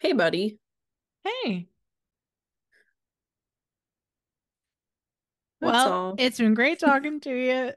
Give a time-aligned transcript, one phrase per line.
[0.00, 0.58] Hey, buddy.
[1.24, 1.68] Hey.
[5.60, 6.14] That's well, all.
[6.16, 7.72] it's been great talking to you.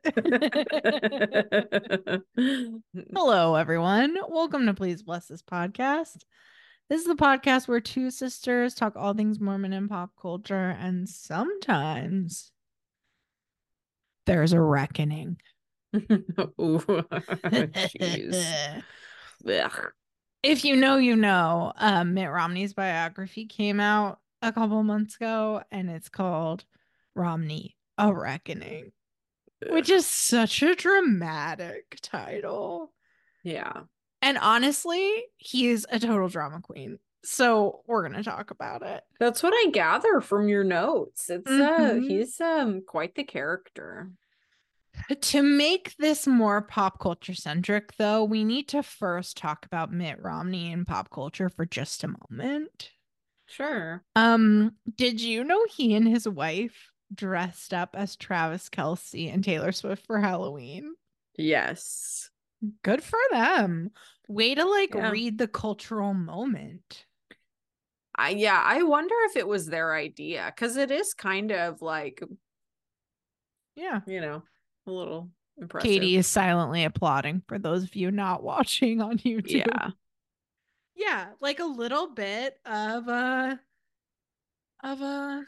[3.14, 4.16] Hello, everyone.
[4.30, 6.24] Welcome to Please Bless This podcast.
[6.90, 11.10] This is the podcast where two sisters talk all things Mormon and pop culture, and
[11.10, 12.54] sometimes
[14.26, 15.42] there's a reckoning.
[15.96, 16.80] Ooh,
[18.00, 18.82] jeez.
[20.44, 21.74] If you know, you know.
[21.78, 26.66] Um, Mitt Romney's biography came out a couple months ago, and it's called
[27.16, 28.92] Romney: A Reckoning,
[29.70, 32.94] which is such a dramatic title.
[33.44, 33.84] Yeah.
[34.22, 37.00] And honestly, he is a total drama queen.
[37.26, 39.02] So we're gonna talk about it.
[39.20, 41.30] That's what I gather from your notes.
[41.30, 42.08] It's uh Mhm.
[42.08, 44.12] he's um quite the character.
[45.22, 50.22] To make this more pop culture centric, though, we need to first talk about Mitt
[50.22, 52.92] Romney and pop culture for just a moment.
[53.46, 54.04] Sure.
[54.16, 59.72] Um, did you know he and his wife dressed up as Travis Kelce and Taylor
[59.72, 60.96] Swift for Halloween?
[61.38, 62.30] Yes.
[62.84, 63.92] Good for them.
[64.28, 65.10] Way to like Yeah.
[65.10, 67.06] read the cultural moment.
[68.16, 72.22] I yeah, I wonder if it was their idea because it is kind of like,
[73.76, 74.02] Yeah.
[74.06, 74.44] you know,
[74.88, 75.90] a little impressive.
[75.90, 79.66] Katie is silently applauding for those of you not watching on YouTube.
[79.68, 79.90] Yeah.
[80.96, 83.60] Yeah, like a little bit of a
[84.84, 85.44] of a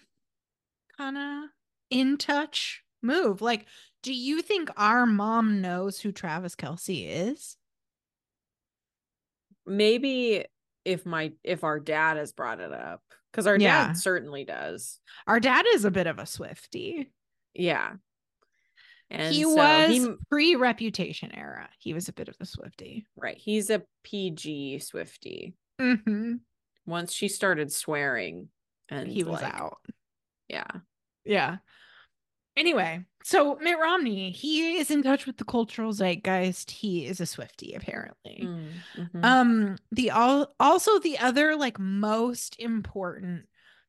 [0.98, 1.50] kind of
[1.92, 3.42] in touch move.
[3.42, 3.68] Like,
[4.02, 7.58] do you think our mom knows who Travis Kelce is?
[9.66, 10.46] Maybe
[10.84, 13.88] if my if our dad has brought it up because our Yeah.
[13.88, 15.00] dad certainly does.
[15.28, 17.12] Our dad is a bit of a Swifty.
[17.54, 17.94] Yeah.
[19.12, 21.70] And he so was he- pre-reputation era.
[21.80, 23.06] He was a bit of a Swifty.
[23.16, 23.38] right.
[23.38, 25.56] He's a PG Swifty.
[25.80, 26.36] Mm-hmm.
[26.86, 28.50] Once she started swearing
[28.90, 29.78] and He was like, out.
[30.48, 30.68] Yeah.
[31.24, 31.58] Yeah.
[32.58, 36.72] Anyway, so Mitt Romney, he is in touch with the cultural zeitgeist.
[36.72, 38.44] He is a Swifty, apparently.
[38.48, 39.26] Mm, mhm.
[39.26, 43.48] Um, the all also the other like most important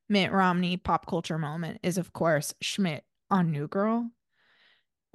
[0.09, 4.09] Mitt Romney pop culture moment is of course Schmidt on New Girl.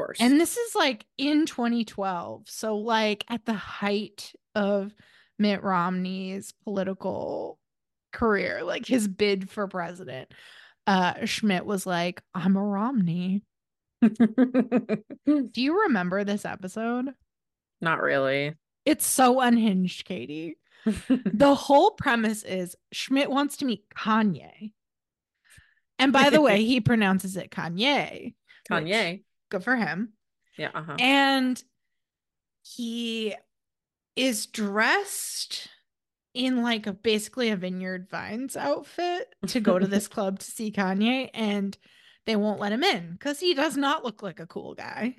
[0.05, 0.19] Course.
[0.21, 2.49] And this is like in 2012.
[2.49, 4.93] So like at the height of
[5.39, 7.59] Mitt Romney's political
[8.13, 10.33] career, like his bid for president.
[10.87, 13.45] Uh Schmidt was like, "I'm a Romney."
[14.03, 17.07] Do you remember this episode?
[17.81, 18.55] Not really.
[18.85, 20.57] It's so unhinged, Katie.
[21.09, 24.73] The whole premise is Schmidt wants to meet Kanye.
[26.01, 28.35] And by the way, he pronounces it Kanye.
[28.69, 29.23] Kanye.
[29.53, 30.15] Good for him.
[30.59, 30.71] Yeah.
[30.75, 30.97] Uh-huh.
[30.99, 31.63] And
[32.63, 33.35] he
[34.17, 35.69] is dressed
[36.35, 40.73] in like a basically a Vineyard Vines outfit to go to this club to see
[40.73, 41.31] Kanye.
[41.35, 41.77] And
[42.27, 45.17] they won't let him in because he does not look like a cool guy.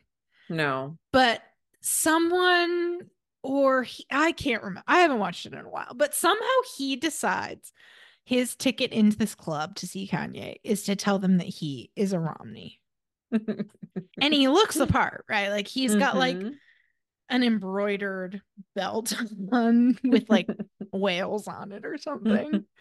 [0.49, 0.97] No.
[1.11, 1.41] but
[1.81, 2.99] someone
[3.43, 4.83] or he, I can't remember.
[4.87, 7.71] I haven't watched it in a while, but somehow he decides
[8.25, 12.13] his ticket into this club to see Kanye is to tell them that he is
[12.13, 12.79] a Romney.
[14.21, 15.49] And he looks the part, right?
[15.49, 16.53] Like he's got like Mhm.
[17.29, 18.41] an embroidered
[18.75, 19.13] belt
[19.51, 20.47] on with like
[20.93, 22.65] whales on it or something.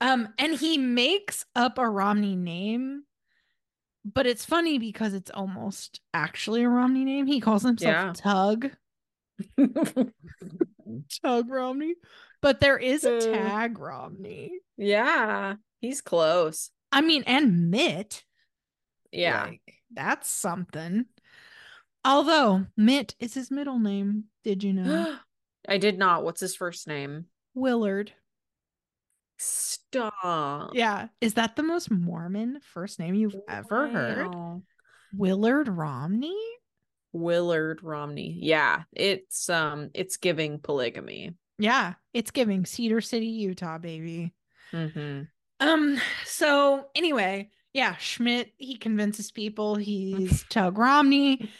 [0.00, 3.02] Um and he makes up a Romney name.
[4.04, 7.26] But it's funny because it's almost actually a Romney name.
[7.26, 8.12] He calls himself Yeah.
[8.14, 8.70] Tug.
[11.22, 11.94] Tug Romney.
[12.40, 14.52] But there is a Tagg Romney.
[14.76, 15.54] yeah.
[15.80, 16.70] He's close.
[16.92, 18.24] I mean, and Mitt.
[19.12, 19.44] Yeah.
[19.44, 21.06] Like, that's something.
[22.04, 24.24] Although Mitt is his middle name.
[24.44, 25.16] Did you know?
[25.68, 26.24] I did not.
[26.24, 27.26] What's his first name?
[27.54, 28.12] Willard.
[29.38, 30.70] Stop.
[30.74, 31.08] Yeah.
[31.20, 34.62] Is that the most Mormon first name you've ever heard?
[35.12, 36.36] Willard Romney?
[37.12, 38.38] Willard Romney.
[38.40, 38.82] Yeah.
[38.92, 41.34] It's um it's giving polygamy.
[41.58, 41.94] Yeah.
[42.14, 44.34] It's giving Cedar City, Utah, baby.
[44.72, 45.22] Mm-hmm.
[45.60, 51.50] Um, so anyway, yeah, Schmidt, he convinces people he's Tug Romney.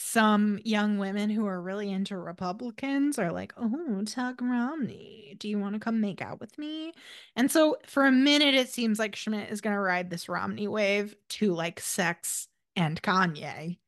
[0.00, 5.58] Some young women who are really into Republicans are like, oh, Tug Romney, do you
[5.58, 6.92] want to come make out with me?
[7.34, 10.68] And so for a minute, it seems like Schmidt is going to ride this Romney
[10.68, 13.78] wave to like sex and Kanye.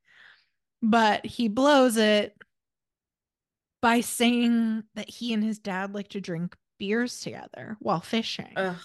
[0.82, 2.36] But he blows it
[3.80, 8.52] by saying that he and his dad like to drink beers together while fishing.
[8.56, 8.76] Ugh.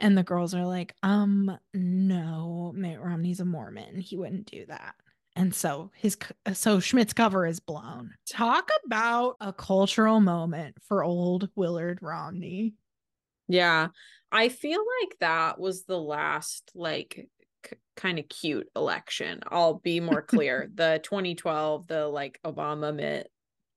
[0.00, 4.00] And the girls are like, um, no, Mitt Romney's a Mormon.
[4.00, 4.94] He wouldn't do that.
[5.36, 6.16] And so his
[6.54, 8.14] so Schmidt's cover is blown.
[8.28, 12.74] Talk about a cultural moment for old Willard Romney.
[13.46, 13.88] Yeah.
[14.32, 17.28] I feel like that was the last like
[17.66, 19.40] c- kind of cute election.
[19.46, 20.68] I'll be more clear.
[20.74, 23.30] the 2012, the like Obama Mitt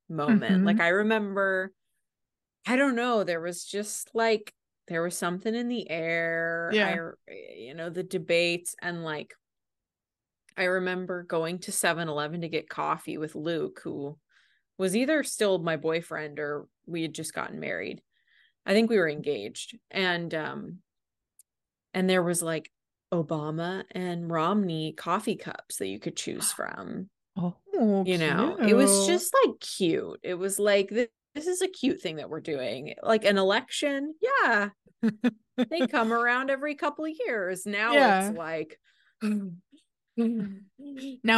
[0.09, 0.63] moment.
[0.63, 0.65] Mhm.
[0.65, 1.71] Like I remember
[2.65, 4.53] I don't know, there was just like
[4.87, 6.69] there was something in the air.
[6.73, 7.07] Yeah.
[7.29, 9.33] I you know, the debates and like
[10.57, 14.17] I remember going to 7-Eleven to get coffee with Luke who
[14.77, 18.01] was either still my boyfriend or we had just gotten married.
[18.65, 19.77] I think we were engaged.
[19.91, 20.79] And um
[21.93, 22.71] and there was like
[23.13, 27.09] Obama and Romney coffee cups that you could choose from.
[27.37, 27.55] Oh,
[28.05, 30.19] You know, it was just like cute.
[30.23, 32.93] It was like this, this is a cute thing that we're doing.
[33.01, 34.13] Like an election.
[34.21, 34.69] Yeah.
[35.57, 37.65] They come around every couple of years.
[37.65, 38.27] Now Yeah.
[38.29, 38.79] it's like
[39.21, 39.51] now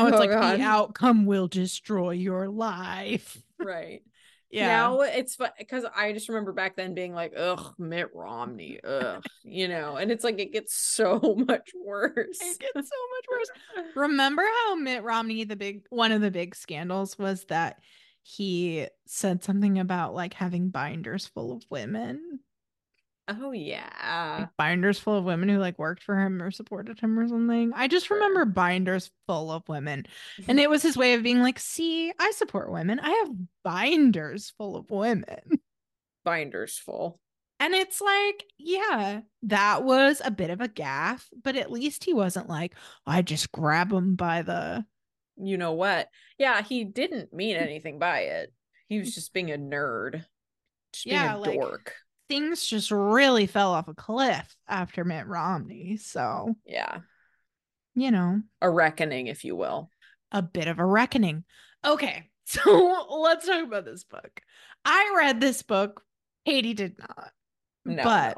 [0.07, 0.59] it's Oh, like God.
[0.59, 3.38] the outcome will destroy your life.
[3.59, 4.01] right.
[4.51, 4.68] Yeah.
[4.68, 9.68] Now it's because I just remember back then being like, ugh, Mitt Romney, ugh, you
[9.68, 12.39] know, and it's like it gets so much worse.
[12.42, 13.50] it gets so much worse.
[13.95, 17.77] Remember how Mitt Romney, the big one of the big scandals was that
[18.27, 22.39] he said something about like having binders full of women.
[23.27, 24.38] Oh yeah.
[24.39, 27.72] Like binders full of women who like worked for him or supported him or something.
[27.75, 30.07] I just remember binders full of women.
[30.48, 33.00] And it was his way of being like, see, I support women.
[33.00, 33.30] I have
[33.63, 35.62] binders full of women.
[36.24, 37.19] Binders full.
[37.60, 42.13] And it's like, yeah, that was a bit of a gaffe, but at least he
[42.13, 42.74] wasn't like,
[43.06, 44.83] I just grab him by the.
[45.37, 46.09] You know what?
[46.37, 47.61] Yeah, he didn't mean mm.
[47.61, 48.53] anything by it.
[48.87, 49.15] He was mm.
[49.15, 50.25] just being a nerd.
[50.93, 51.93] Just being Yeah, a like- dork.
[52.27, 55.97] Things just really fell off a cliff after Mitt Romney.
[55.97, 57.01] So, Yeah.
[57.93, 59.91] you know, A reckoning, if you will.
[60.31, 61.43] a bit of a reckoning.
[61.85, 64.41] Okay, so let's talk about this book.
[64.83, 66.01] I read this book.
[66.45, 67.31] Katie did not.
[67.85, 68.03] No.
[68.03, 68.37] but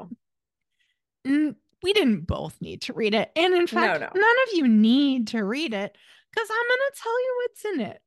[1.24, 1.54] no.
[1.82, 3.30] we didn't both need to read it.
[3.36, 4.20] And in fact, no.
[4.20, 5.96] none of you need to read it
[6.32, 8.00] because I'm going to tell you what's in it.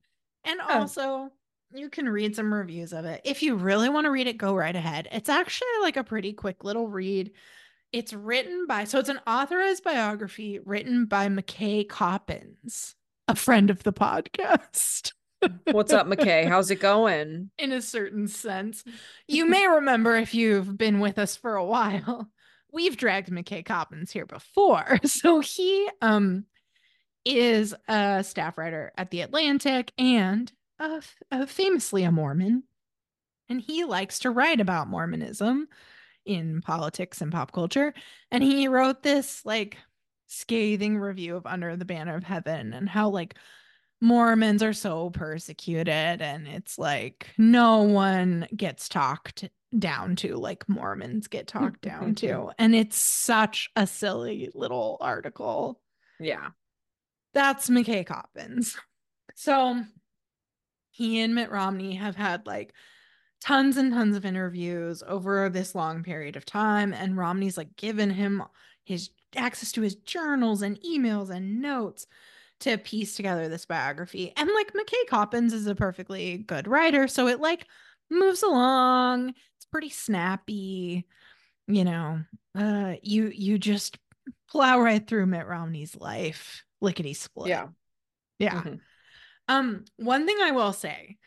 [0.43, 1.29] And also,
[1.73, 3.21] you can read some reviews of it.
[3.23, 5.07] If you really want to read it, go right ahead.
[5.11, 7.31] It's actually like a pretty quick little read.
[7.91, 12.95] It's written by, so it's an authorized biography written by McKay Coppins,
[13.27, 15.11] a friend of the podcast.
[15.71, 16.47] What's up, McKay?
[16.47, 17.49] How's it going?
[17.57, 18.83] in a certain sense.
[19.27, 22.29] You may remember if you've been with us for a while,
[22.71, 24.99] we've dragged McKay Coppins here before.
[25.05, 26.45] So he um
[27.25, 32.63] is a staff writer at the Atlantic and uh, f- uh, famously a Mormon.
[33.49, 35.67] And he likes to write about Mormonism
[36.25, 37.93] in politics and pop culture.
[38.31, 39.77] And he wrote this like
[40.27, 43.35] scathing review of Under the Banner of Heaven and how like
[43.99, 49.47] Mormons are so persecuted and it's like no one gets talked
[49.77, 52.49] down to like Mormons get talked down to.
[52.57, 55.79] And it's such a silly little article.
[56.19, 56.49] Yeah.
[57.33, 58.77] That's McKay Coppins.
[59.35, 59.81] So
[60.91, 62.73] he and Mitt Romney have had like
[63.41, 66.93] tons and tons of interviews over this long period of time.
[66.93, 68.43] And Romney's like given him
[68.83, 72.05] his access to his journals and emails and notes
[72.59, 74.33] to piece together this biography.
[74.37, 77.07] And like McKay Coppins is a perfectly good writer.
[77.07, 77.65] So it like
[78.09, 79.29] moves along.
[79.29, 81.07] It's pretty snappy.
[81.67, 82.21] You know,
[82.55, 83.97] uh you you just
[84.49, 86.63] plow right through Mitt Romney's life.
[86.81, 87.49] Lickety split.
[87.49, 87.67] Yeah.
[88.39, 88.61] Yeah.
[88.61, 88.81] Mhm.
[89.47, 91.17] Um, one thing I will say,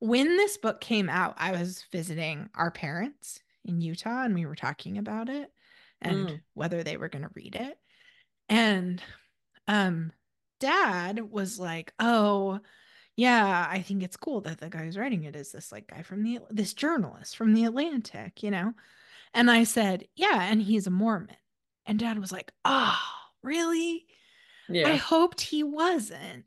[0.00, 4.56] when this book came out, I was visiting our parents in Utah and we were
[4.56, 5.52] talking about it
[6.00, 6.40] and Mm.
[6.54, 7.78] whether they were going to read it.
[8.48, 9.02] And
[9.68, 10.12] um
[10.60, 12.60] dad was like, "Oh,
[13.16, 16.02] yeah, I think it's cool that the guy who's writing it is this like guy
[16.02, 18.74] from the this journalist from the Atlantic, you know?"
[19.34, 21.36] And I said, "Yeah, and he's a Mormon."
[21.86, 22.98] And dad was like, "Oh,
[23.42, 24.06] really?"
[24.72, 26.44] I hoped he wasn't.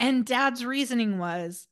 [0.00, 1.66] And dad's reasoning was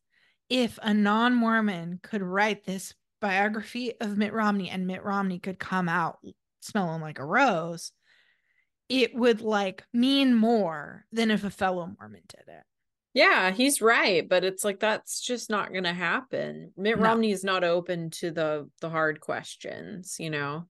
[0.48, 5.58] if a non Mormon could write this biography of Mitt Romney and Mitt Romney could
[5.58, 6.18] come out
[6.60, 7.92] smelling like a rose,
[8.88, 12.62] it would like mean more than if a fellow Mormon did it.
[13.14, 16.72] Yeah, he's right, but it's like that's just not gonna happen.
[16.76, 17.04] Mitt No.
[17.04, 20.68] Romney is not open to the the hard questions, you know.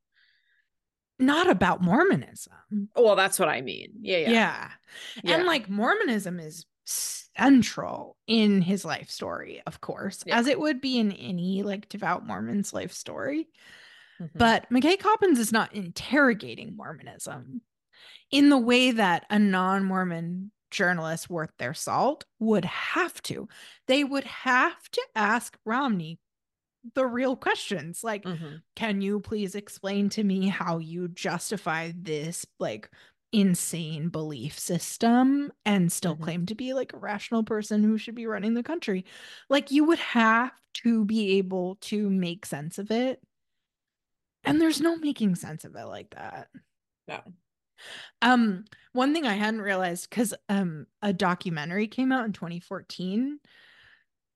[1.18, 2.52] Not about Mormonism.
[2.94, 3.92] Well, that's what I mean.
[4.00, 4.30] Yeah, Yeah.
[4.30, 4.70] yeah.
[5.24, 5.34] Yeah.
[5.36, 10.38] And like Mormonism is central in his life story, of course, Yeah.
[10.38, 13.48] as it would be in any like devout Mormon's life story.
[14.20, 14.30] Mhm.
[14.34, 17.62] But McKay Coppins is not interrogating Mormonism
[18.30, 23.48] in the way that a non Mormon journalist worth their salt would have to.
[23.86, 26.18] They would have to ask Romney
[26.94, 28.62] the real questions like Mhm.
[28.74, 32.90] can you please explain to me how you justify this like
[33.32, 36.22] insane belief system and still Mhm.
[36.22, 39.04] claim to be like a rational person who should be running the country
[39.50, 43.22] like you would have to be able to make sense of it
[44.44, 46.48] and there's no making sense of it like that
[47.08, 47.22] No.
[48.22, 53.40] um one thing i hadn't realized cuz um a documentary came out in 2014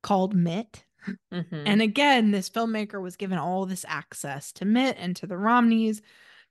[0.03, 0.85] called Mitt
[1.33, 1.67] Mhm.
[1.67, 6.03] and again, this filmmaker was given all this access to Mitt and to the Romneys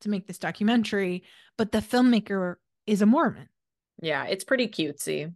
[0.01, 1.23] to make this documentary,
[1.57, 2.55] but the filmmaker
[2.87, 3.49] is a Mormon.
[4.01, 5.33] yeah, it's pretty cutesy.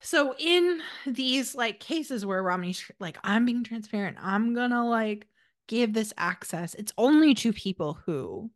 [0.00, 5.28] So in these like cases where Romney's like, I'm being transparent, I'm gonna like
[5.66, 6.74] give this access.
[6.74, 8.50] It's only to people who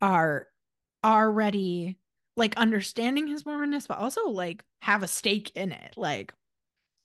[0.00, 0.48] are
[1.04, 1.98] already
[2.36, 5.94] like understanding his Mormonness, but also like have a stake in it.
[5.96, 6.32] Like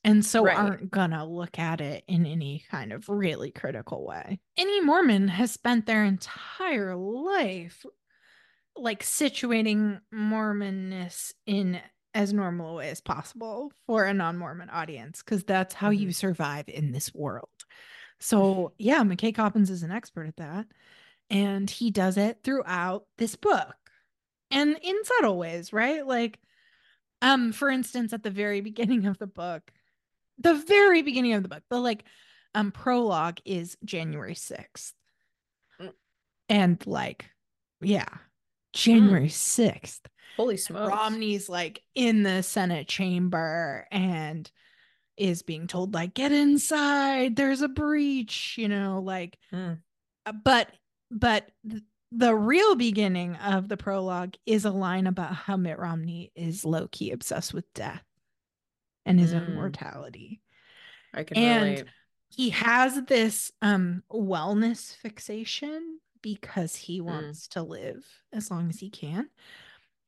[0.04, 0.56] and so Right.
[0.56, 4.38] aren't gonna look at it in any kind of really critical way.
[4.56, 7.84] Any Mormon has spent their entire life
[8.76, 11.80] like situating Mormonness in
[12.12, 16.68] as normal a way as possible for a non-Mormon audience, because that's how you survive
[16.68, 17.48] in this world.
[18.20, 20.66] So yeah, McKay Coppins is an expert at that.
[21.30, 23.74] And he does it throughout this book.
[24.50, 26.06] And in subtle ways, right?
[26.06, 26.38] Like
[27.22, 29.72] um, for instance, at the very beginning of the book,
[30.38, 32.04] the very beginning of the book, the like
[32.54, 34.92] um prologue is January 6th.
[35.80, 35.92] Mm.
[36.48, 37.26] And like,
[37.80, 38.08] yeah,
[38.72, 40.00] January 6th.
[40.36, 40.90] Holy smokes.
[40.90, 44.50] Romney's like in the Senate chamber and
[45.16, 49.78] is being told, like, get inside, there's a breach, you know, like, Mm.
[50.26, 50.68] uh, but,
[51.10, 56.32] but th- the real beginning of the prologue is a line about how Mitt Romney
[56.34, 58.02] is low key obsessed with death
[59.06, 59.54] and his own Mm.
[59.54, 60.40] mortality.
[61.12, 61.84] I can and- relate.
[62.30, 67.04] He has this um wellness fixation because he Mm.
[67.04, 69.28] wants to live as long as he can.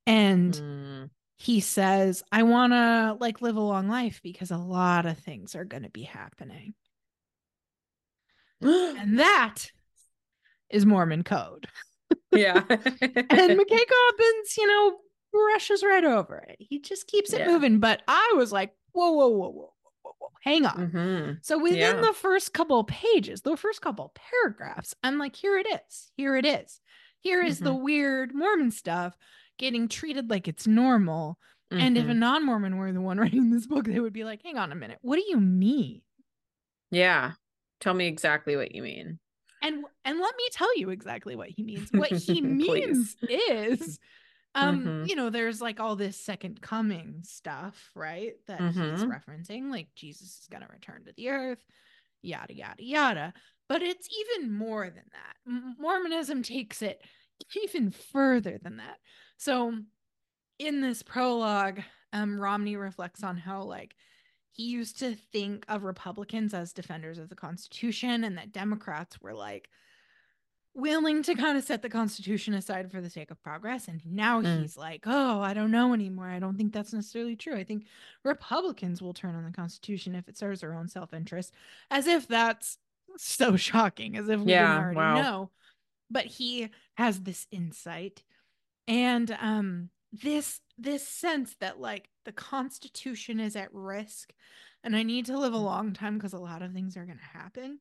[0.07, 1.11] And Mm.
[1.37, 5.55] he says, I want to like live a long life because a lot of things
[5.55, 6.75] are going to be happening.
[8.63, 9.71] And that
[10.71, 11.69] is Mormon code.
[12.33, 12.55] yeah.
[12.69, 14.99] And McKay Coppins, you know,
[15.33, 16.57] brushes right over it.
[16.59, 17.49] He just keeps it Yeah.
[17.49, 17.79] moving.
[17.79, 20.29] But I was like, whoa, whoa, whoa, whoa, whoa, whoa, whoa.
[20.43, 20.91] Hang on.
[20.91, 21.45] Mhm.
[21.45, 22.01] So within Yeah.
[22.01, 26.11] the first couple pages, the first couple paragraphs, I'm like, here it is.
[26.17, 26.81] Here it is.
[27.21, 29.17] Here is the weird Mormon stuff
[29.59, 31.39] getting treated like it's normal.
[31.73, 32.19] And if a Mhm.
[32.19, 34.99] non-Mormon were the one writing this book, they would be like, hang on a minute,
[35.03, 36.03] what do you mean?
[36.91, 37.33] yeah.
[37.81, 39.19] Tell me exactly what you mean.
[39.63, 41.91] And and let me tell you exactly what he means.
[41.93, 43.99] What he means is
[44.57, 45.09] um, Mhm.
[45.09, 48.35] you know, there's like all this second coming stuff, right?
[48.47, 49.09] That he's Mhm.
[49.09, 51.65] referencing, like Jesus is gonna return to the earth,
[52.23, 53.35] yada yada yada.
[53.69, 55.37] But it's even more than that.
[55.79, 57.05] Mormonism takes it
[57.65, 58.99] even further than that.
[59.37, 59.79] So
[60.59, 61.83] in this prologue,
[62.13, 63.95] um, Romney reflects on how like
[64.53, 69.35] he used to think of Republicans as defenders of the Constitution and that Democrats were
[69.35, 69.69] like
[70.77, 73.89] willing to kind of set the Constitution aside for the sake of progress.
[73.89, 74.61] And now Mm.
[74.61, 76.29] he's like, oh, I don't know anymore.
[76.29, 77.57] I don't think that's necessarily true.
[77.57, 77.87] I think
[78.25, 81.53] Republicans will turn on the Constitution if it serves their own self interest,
[81.91, 82.79] as if that's
[83.17, 85.15] so shocking, as if we Yeah, didn't already wow.
[85.17, 85.51] know.
[86.11, 88.23] But he has this insight
[88.89, 94.33] and um this this sense that like the constitution is at risk
[94.85, 97.19] and i need to live a long time because a lot of things are going
[97.19, 97.81] to happen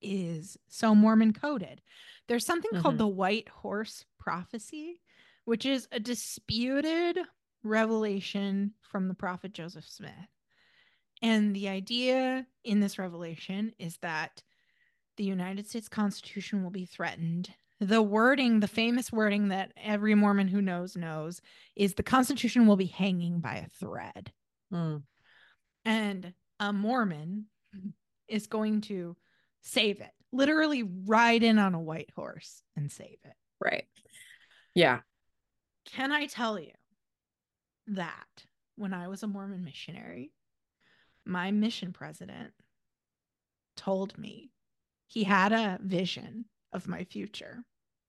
[0.00, 1.80] is so mormon coded
[2.28, 2.98] there's something called Mhm.
[2.98, 5.00] the white horse prophecy
[5.44, 7.18] which is a disputed
[7.62, 10.12] revelation from the prophet joseph smith
[11.22, 14.42] and the idea in this revelation is that
[15.16, 17.54] the United States Constitution will be threatened.
[17.80, 21.40] The wording, the famous wording that every Mormon who knows knows,
[21.74, 24.30] is the Constitution will be hanging by a thread.
[24.70, 25.04] Mm.
[25.86, 27.46] And a Mormon
[28.28, 29.16] is going to
[29.66, 33.34] save it, literally ride in on a white horse and save it.
[33.60, 33.86] Right.
[34.74, 35.00] Yeah.
[35.86, 36.72] Can I tell you
[37.88, 38.44] that
[38.76, 40.32] when I was a Mormon missionary,
[41.24, 42.52] my mission president
[43.76, 44.50] told me
[45.08, 47.64] he had a vision of my future.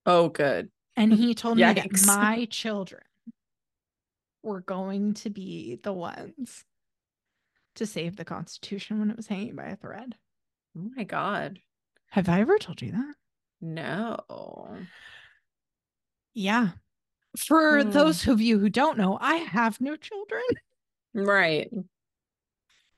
[0.05, 0.69] Oh, good.
[0.95, 3.03] And he told me that my children
[4.43, 6.63] were going to be the ones
[7.75, 10.15] to save the Constitution when it was hanging by a thread.
[10.77, 11.60] Oh my God.
[12.12, 13.15] Have I ever told you that?
[13.62, 14.77] No.
[16.34, 16.69] Yeah.
[17.38, 17.91] for Hmm.
[17.91, 20.43] those of you who don't know, I have no children.
[21.13, 21.69] Right.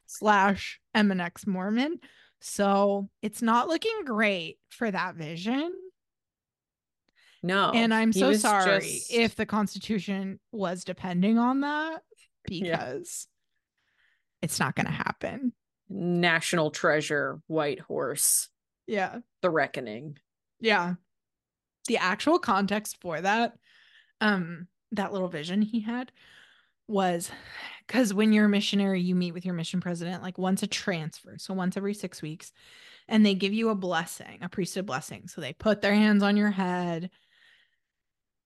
[0.05, 1.99] slash MNX Mormon.
[2.41, 5.73] So it's not looking great for that vision.
[7.43, 7.71] No.
[7.71, 12.01] and I'm so sorry just- if the Constitution was depending on that
[12.49, 12.93] Yeah.
[12.93, 13.27] because
[14.41, 15.53] it's not going to happen.
[15.89, 18.49] National treasure, white horse,
[18.87, 19.19] Yeah.
[19.41, 20.17] the reckoning.
[20.59, 20.95] Yeah.
[21.87, 23.57] The actual context for that,
[24.21, 26.11] um, that little vision he had
[26.87, 27.31] was
[27.85, 31.37] because when you're a missionary, you meet with your mission president like once a transfer,
[31.37, 32.51] so once every six weeks,
[33.07, 35.27] and they give you a blessing, a priesthood blessing.
[35.27, 37.09] So they put their hands on your head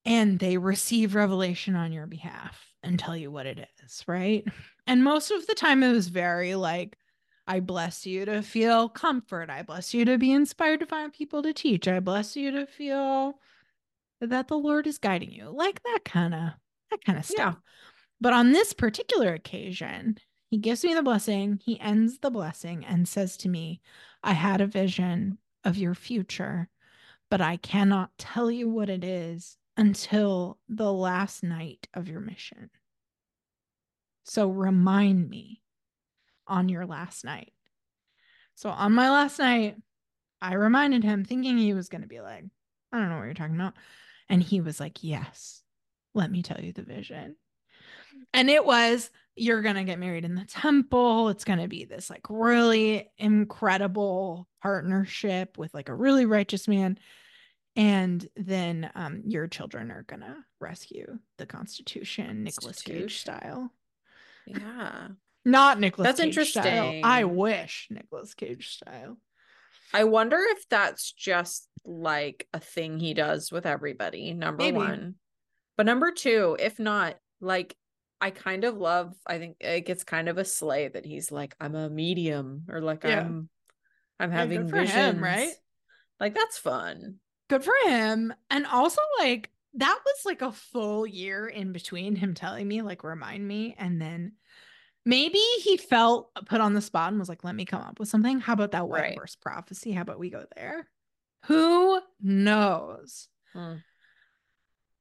[0.06, 4.46] and they receive revelation on your behalf and tell you what it is, right?
[4.86, 6.98] And most of the time it was very like,
[7.46, 9.50] I bless you to feel comfort.
[9.50, 11.88] I bless you to be inspired to find people to teach.
[11.88, 13.40] I bless you to feel
[14.22, 15.50] that the Lord is guiding you.
[15.50, 16.52] Like that kind of
[16.92, 17.52] that kind of Yeah.
[17.52, 17.58] stuff.
[18.22, 20.18] But on this particular occasion,
[20.50, 23.82] he gives me the blessing, he ends the blessing and says to me,
[24.24, 26.70] I had a vision of your future,
[27.30, 32.70] but I cannot tell you what it is until the last night of your mission.
[34.24, 35.63] So remind me
[36.48, 37.54] on your last night.
[38.56, 39.76] So on my last night,
[40.42, 42.44] I reminded him, thinking he was going to be like,
[42.92, 43.74] I don't know what you're talking about.
[44.30, 45.62] And he was like, Yes,
[46.14, 47.36] let me tell you the vision.
[48.34, 51.30] And it was, you're going to get married in the temple.
[51.30, 56.98] It's going to be this like really incredible partnership with like a really righteous man.
[57.76, 63.72] And then um, your children are going to rescue the Constitution, Nicolas Cage style.
[64.46, 65.08] Yeah.
[65.46, 66.66] Not Nicolas That's Cage style.
[67.04, 67.36] I interesting.
[67.36, 69.18] wish Nicolas Cage style.
[69.94, 74.78] I wonder if that's just like a thing he does with everybody, number Maybe.
[74.78, 75.16] one.
[75.78, 77.76] But number two, if not, like
[78.22, 81.56] I kind of love, I think it gets kind of a slay that he's like,
[81.60, 83.20] I'm a medium or like Yeah.
[83.22, 83.50] I'm
[84.20, 85.54] I'm having him, right?
[86.20, 87.16] Like that's fun.
[87.50, 88.34] Good for him.
[88.50, 93.04] And also, like, that was like a full year in between him telling me, like,
[93.04, 93.76] remind me.
[93.78, 94.34] And then
[95.06, 98.10] maybe he felt put on the spot and was like, let me come up with
[98.10, 98.40] something.
[98.40, 99.14] How about that white Right.
[99.16, 99.92] horse prophecy?
[99.92, 100.88] How about we go there?
[101.46, 103.28] Who knows?
[103.54, 103.76] Hmm.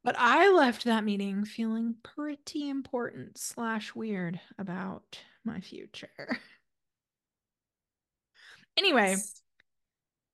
[0.04, 6.08] But I left that meeting feeling pretty important slash weird about my future.
[8.78, 9.14] Anyway,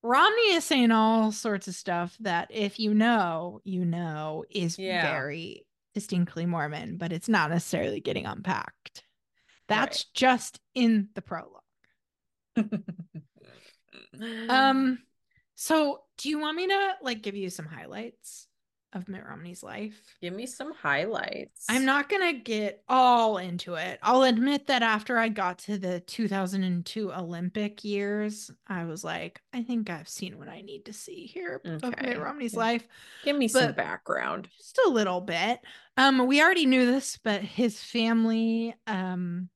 [0.02, 5.02] Romney is saying all sorts of stuff that if you know, you know, is Yeah.
[5.02, 9.02] very distinctly Mormon, but it's not necessarily getting unpacked.
[9.68, 11.62] That's just in the prologue.
[14.48, 14.98] Um,
[15.54, 18.46] so do you want me to like give you some highlights
[18.92, 20.00] of Mitt Romney's life?
[20.20, 21.66] give me some highlights.
[21.68, 23.98] I'm not gonna get all into it.
[24.02, 29.62] I'll admit that after I got to the 2002 Olympic years, I was like, I
[29.62, 32.86] think I've seen what I need to see here of Okay, Mitt Romney's life.
[33.24, 34.48] give me some background.
[34.56, 35.60] Just a little bit.
[35.96, 39.48] Um, we already knew this, but his family, um,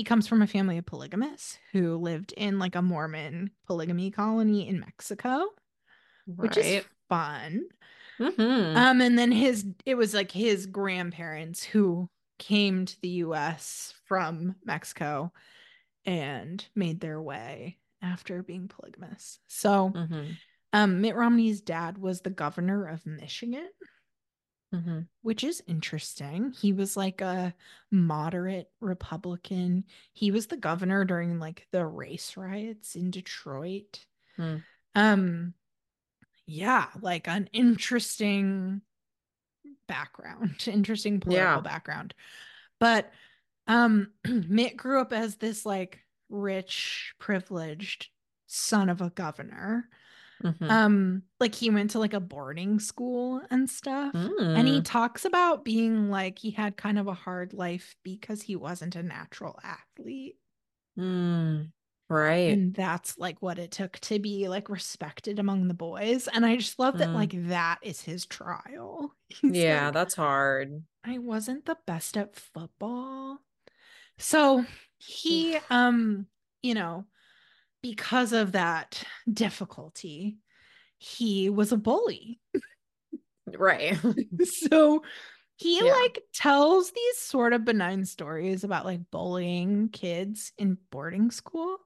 [0.00, 4.66] he comes from a family of polygamists who lived in like a Mormon polygamy colony
[4.66, 5.44] in Mexico,
[6.40, 6.86] which is Right.
[7.10, 7.64] fun.
[8.18, 8.74] Mhm.
[8.74, 12.08] Um, and then his it was like his grandparents who
[12.38, 15.34] came to the US from Mexico
[16.06, 19.38] and made their way after being polygamous.
[19.48, 20.40] So Mhm.
[20.72, 23.68] um Mitt Romney's dad was the governor of Michigan,
[24.72, 25.08] Mhm.
[25.22, 26.52] which is interesting.
[26.52, 27.54] He was like a
[27.90, 29.84] moderate Republican.
[30.12, 34.06] He was the governor during like the race riots in Detroit.
[34.36, 34.56] Hmm.
[34.94, 35.54] Um
[36.46, 38.82] yeah, like an interesting
[39.86, 41.60] background, interesting political Yeah.
[41.60, 42.14] background.
[42.78, 43.12] But
[43.66, 48.08] um Mitt grew up as this like rich, privileged
[48.46, 49.88] son of a governor.
[50.42, 50.70] Mhm.
[50.70, 54.30] Um like he went to like a boarding school and stuff.
[54.54, 54.84] And he Mm.
[54.84, 59.02] talks about being like he had kind of a hard life because he wasn't a
[59.02, 60.38] natural athlete.
[60.96, 61.72] Mm.
[62.08, 62.60] Right.
[62.60, 66.26] And that's like what it took to be like respected among the boys.
[66.28, 67.14] And I just love that Mm.
[67.14, 69.14] like that is his trial.
[69.28, 70.84] He's yeah, like, that's hard.
[71.04, 73.40] I wasn't the best at football.
[74.18, 74.66] So
[74.98, 76.28] he um,
[76.62, 77.06] you know,
[77.82, 80.38] because of that difficulty,
[80.98, 82.40] he was a bully.
[83.58, 83.98] Right.
[84.44, 85.02] so
[85.56, 85.92] he Yeah.
[85.92, 91.78] like tells these sort of benign stories about like bullying kids in boarding school.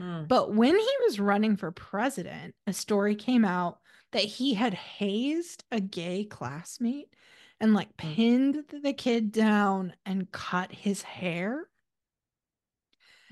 [0.00, 0.26] Mm.
[0.28, 3.80] But when he was running for president, a story came out
[4.12, 7.14] that he had hazed a gay classmate
[7.60, 8.16] and like Mm.
[8.16, 11.68] pinned the kid down and cut his hair.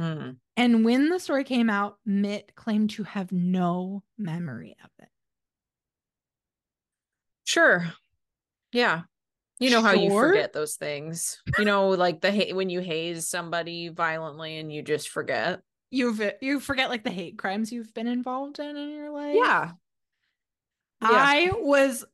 [0.03, 0.31] Hmm.
[0.57, 5.09] And when the story came out, Mitt claimed to have no memory of it.
[7.45, 7.87] Sure.
[8.73, 9.03] Yeah.
[9.61, 11.41] You know how you forget those things.
[11.57, 15.61] You know, like the ha- when you haze somebody violently and you just forget.
[15.93, 19.37] You've you forget like the hate crimes you've been involved in in your life.
[19.37, 19.71] Yeah.
[21.01, 21.09] Yeah.
[21.11, 22.05] I was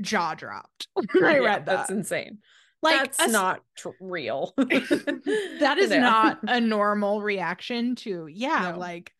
[0.00, 1.76] jaw dropped when I Yeah, read that.
[1.76, 2.38] That's insane.
[2.82, 4.54] Like that's a- not tr- real.
[4.56, 5.98] that is No.
[6.00, 8.78] not a normal reaction to yeah No.
[8.78, 9.12] like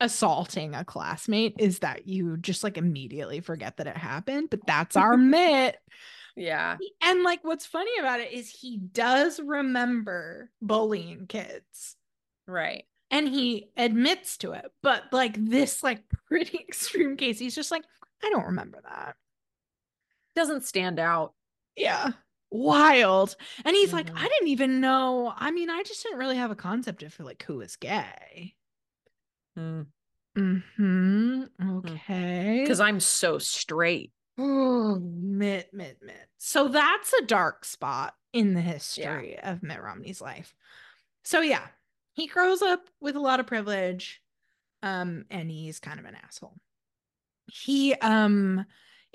[0.00, 4.94] assaulting a classmate is that you just like immediately forget that it happened but that's
[4.94, 5.76] our Mitt
[6.36, 6.76] yeah.
[7.02, 11.96] and like what's funny about it is he does remember bullying kids
[12.46, 12.84] Right.
[13.10, 17.84] and he admits to it but like this like pretty extreme case he's just like
[18.22, 19.16] i don't remember that
[20.34, 21.32] Doesn't stand out.
[21.74, 22.10] yeah
[22.50, 23.36] wild.
[23.64, 24.18] And he's like Mhm.
[24.18, 27.42] i didn't even know i mean i just didn't really have a concept of like
[27.44, 28.54] who is gay.
[29.56, 29.82] Hmm.
[30.36, 31.42] hmm.
[31.78, 32.60] Okay.
[32.62, 34.12] Because I'm so straight.
[34.38, 40.20] oh mitt mitt mitt so that's a dark spot in the history of mitt romney's
[40.20, 40.54] life.
[41.24, 41.66] So yeah
[42.12, 44.22] he grows up with a lot of privilege
[44.82, 46.56] um and he's kind of an asshole.
[47.46, 48.66] He um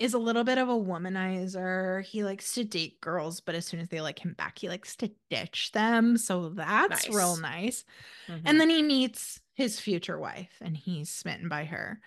[0.01, 2.03] is a little bit of a womanizer.
[2.05, 4.95] He likes to date girls but as soon as they like him back he likes
[4.97, 6.17] to ditch them.
[6.17, 7.83] So that's real nice.
[8.29, 8.41] Mhm.
[8.45, 12.01] and then he meets his future wife and he's smitten by her.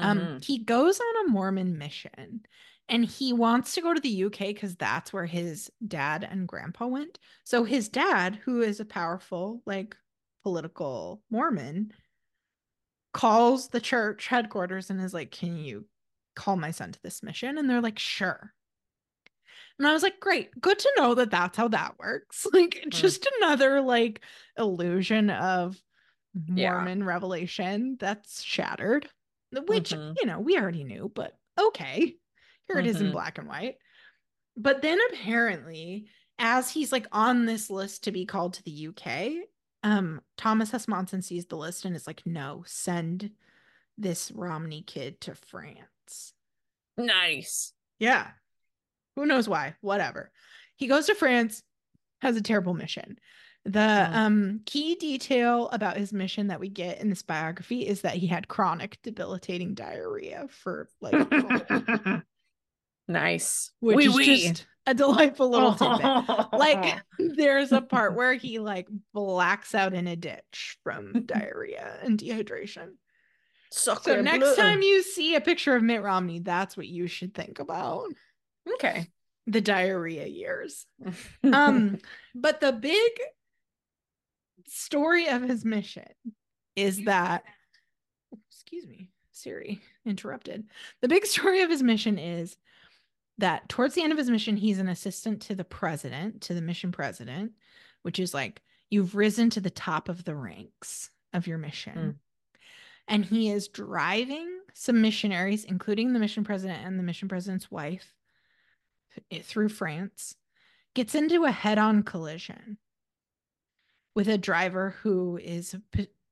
[0.00, 0.44] Um Mhm.
[0.44, 2.46] he goes on a mormon mission
[2.88, 6.86] and he wants to go to the uk because that's where his dad and grandpa
[6.86, 7.18] went.
[7.44, 9.96] So his dad who is a powerful like
[10.44, 11.92] political mormon
[13.12, 15.86] calls the church headquarters and is like can you
[16.34, 18.52] call my son to this mission and they're like sure.
[19.78, 20.58] And i was like great.
[20.60, 22.46] Good to know that that's how that works.
[22.52, 24.20] Like just another like
[24.58, 25.80] illusion of
[26.56, 26.72] Yeah.
[26.72, 29.08] mormon revelation that's shattered
[29.68, 30.14] which Mhm.
[30.20, 32.16] you know we already knew but okay.
[32.68, 33.12] Here it is in Mhm.
[33.12, 33.76] black and white.
[34.56, 39.32] But then apparently as he's like on this list to be called to the uk
[39.84, 40.88] um thomas s.
[40.88, 43.30] Monson sees the list and is like no send
[43.98, 45.80] this romney kid to france
[46.96, 47.72] Nice.
[47.98, 48.28] yeah.
[49.16, 49.74] Who knows why?
[49.80, 50.30] Whatever.
[50.76, 51.62] He goes to france
[52.20, 53.18] has a terrible mission.
[53.64, 58.14] The um key detail about his mission that we get in this biography is that
[58.16, 61.14] he had chronic debilitating diarrhea for like
[63.08, 63.70] nice.
[63.80, 64.42] which Wee is wee.
[64.48, 66.46] just a delightful little tidbit.
[66.52, 72.18] Like there's a part where he like blacks out in a ditch from diarrhea and
[72.18, 72.90] dehydration
[73.74, 74.56] so next bleu.
[74.56, 78.06] time you see a picture of mitt romney that's what you should think about
[78.74, 79.08] okay.
[79.46, 80.86] the diarrhea years
[81.52, 81.98] um
[82.34, 83.10] but the big
[84.66, 86.04] story of his mission
[86.76, 87.44] is that
[88.48, 90.64] excuse me siri interrupted
[91.02, 92.56] the big story of his mission is
[93.38, 96.62] that towards the end of his mission he's an assistant to the president to the
[96.62, 97.52] mission president
[98.02, 102.23] which is like you've risen to the top of the ranks of your mission Mm.
[103.08, 108.14] And he is driving some missionaries including the mission president and the mission president's wife
[109.42, 110.34] through france
[110.94, 112.76] gets into a head-on collision
[114.14, 115.74] with a driver who is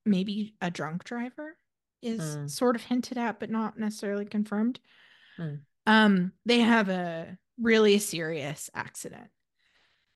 [0.05, 1.57] maybe a drunk driver
[2.01, 2.51] is Mm.
[2.51, 4.81] sort of hinted at but not necessarily confirmed
[5.39, 5.61] Mm.
[5.87, 9.31] um they have a really serious accident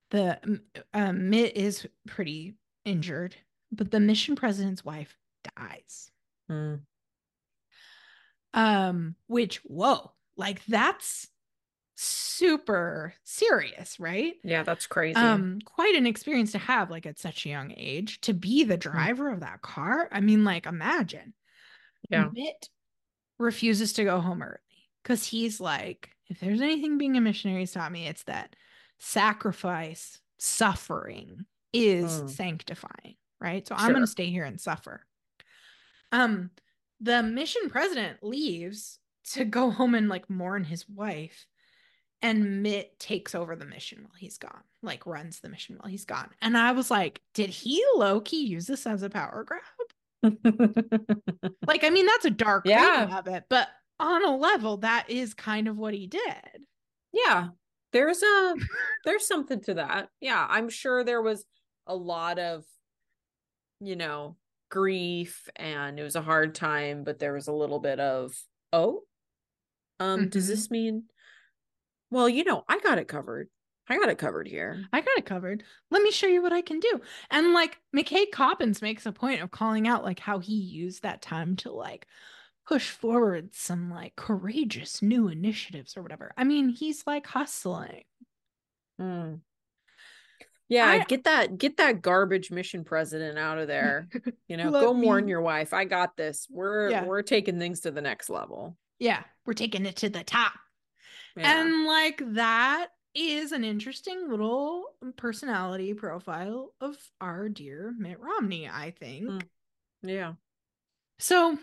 [0.09, 0.61] the um,
[0.93, 3.35] um, mitt is pretty injured
[3.71, 5.17] but the mission president's wife
[5.55, 6.11] dies
[6.49, 6.81] Mm.
[8.53, 11.27] um which whoa like that's
[11.95, 15.19] super serious right Yeah, that's crazy.
[15.19, 18.77] um quite an experience to have like at such a young age to be the
[18.77, 21.33] driver of that car i mean like imagine
[22.09, 22.29] Yeah.
[22.33, 22.69] mitt
[23.39, 24.57] refuses to go home early
[25.03, 28.55] because he's like if there's anything being a missionary taught me it's that
[28.99, 32.29] sacrifice suffering is Mm.
[32.29, 35.01] sanctifying right so i'm going to stay here and suffer
[36.11, 36.49] um
[36.99, 38.99] the mission president leaves
[39.33, 41.45] to go home and like mourn his wife
[42.23, 46.05] and Mitt takes over the mission while he's gone, like runs the mission while he's
[46.05, 46.31] gone.
[46.41, 49.61] And I was like, did he low key use this as a power grab?
[51.67, 53.19] Like, I mean, that's a dark Yeah.
[53.19, 53.67] of it, but
[53.99, 56.63] on a level, that is kind of what he did.
[57.13, 57.49] yeah.
[57.93, 58.55] There's a
[59.05, 60.09] there's something to that.
[60.19, 61.45] Yeah, I'm sure there was
[61.85, 62.65] a lot of
[63.79, 64.35] you know,
[64.69, 68.35] grief and it was a hard time, but there was a little bit of,
[68.73, 69.03] oh,
[69.99, 70.47] um, does Mhm.
[70.47, 71.09] this mean
[72.09, 73.49] well, you know, I got it covered.
[73.89, 74.85] I got it covered here.
[74.91, 75.63] I got it covered.
[75.91, 77.01] Let me show you what I can do.
[77.31, 81.21] And like McKay Coppins makes a point of calling out like how he used that
[81.21, 82.07] time to like
[82.67, 86.33] push forward some like courageous new initiatives or whatever.
[86.37, 88.03] I mean, he's like hustling.
[88.99, 89.41] Mm.
[90.69, 94.09] Yeah, I- get that get that garbage mission president out of there.
[94.47, 95.73] You know, go warn me- your wife.
[95.73, 96.47] I got this.
[96.49, 97.05] We're Yeah.
[97.05, 98.77] we're taking things to the next level.
[98.99, 100.53] Yeah, we're taking it to the top.
[101.35, 101.61] Yeah.
[101.61, 108.91] And like that is an interesting little personality profile of our dear Mitt Romney, I
[108.91, 109.25] think.
[109.29, 109.41] Mm.
[110.03, 110.33] yeah.
[111.19, 111.57] So,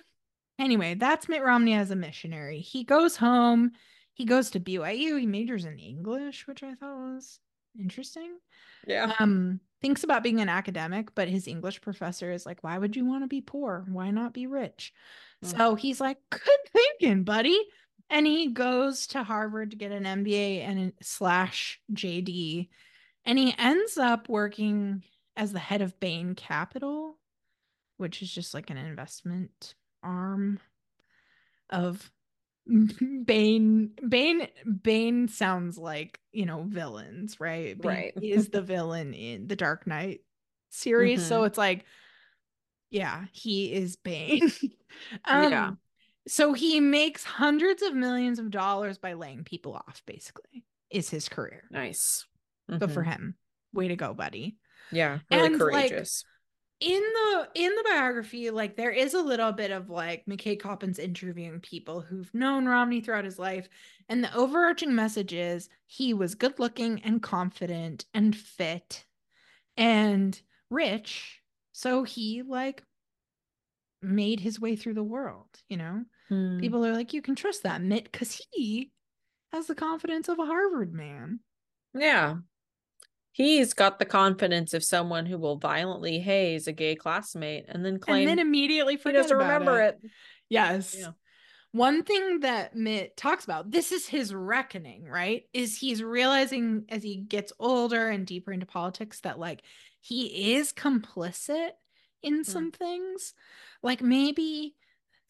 [0.59, 2.61] anyway, that's Mitt Romney as a missionary.
[2.61, 3.73] He goes home,
[4.15, 7.39] he goes to BYU, he majors in English, which I thought was
[7.79, 8.39] interesting.
[8.87, 9.13] Yeah.
[9.19, 13.05] Um, thinks about being an academic, but his English professor is like, why would you
[13.05, 13.85] want to be poor?
[13.89, 14.93] Why not be rich?
[15.45, 15.57] Mm.
[15.57, 16.41] So he's like, good
[16.73, 17.59] thinking, buddy.
[18.11, 22.69] And he goes to Harvard to get an MBA and a slash JD.
[23.25, 25.03] And he ends up working
[25.37, 27.19] as the head of Bain Capital,
[27.97, 30.61] which is just like an investment arm
[31.71, 32.11] of
[32.67, 33.91] Bain.
[34.09, 34.49] Bain
[34.83, 37.81] Bain sounds like, you know, villains, right?
[37.81, 38.13] Bane Right.
[38.23, 40.21] is the villain in the Dark Knight
[40.71, 41.25] series.
[41.25, 41.85] So it's like,
[42.91, 44.51] yeah, he is Bane.
[45.25, 45.71] um, Yeah.
[46.27, 51.29] So he makes hundreds of millions of dollars by laying people off, basically, is his
[51.29, 51.65] career.
[51.71, 52.25] Nice.
[52.79, 53.35] Good for him.
[53.75, 54.57] Way to go, buddy.
[54.91, 55.19] Yeah.
[55.31, 55.59] Really And, like,
[55.91, 56.25] courageous.
[56.81, 60.99] In the in the biography, like there is a little bit of like McKay Coppins
[60.99, 63.69] interviewing people who've known Romney throughout his life.
[64.09, 69.05] And the overarching message is he was good looking and confident and fit
[69.77, 71.41] and rich.
[71.73, 72.83] So he like
[74.03, 76.05] made his way through the world, you know?
[76.31, 76.61] Mm.
[76.61, 78.93] People are like, you can trust that Mitt because he
[79.53, 81.41] has the confidence of a Harvard man.
[81.95, 82.37] Yeah.
[83.35, 87.99] He's got the confidence of someone who will violently haze a gay classmate and then
[87.99, 89.99] claim and then immediately forget he doesn't remember it.
[90.05, 90.11] it.
[90.49, 90.95] Yes.
[90.97, 91.09] Yeah.
[91.73, 95.43] One thing that Mitt talks about, this is his reckoning, right?
[95.53, 99.63] Is he's realizing as he gets older and deeper into politics that like
[100.01, 101.71] he is complicit
[102.23, 102.43] in hmm.
[102.45, 103.35] some things.
[103.83, 104.77] Like maybe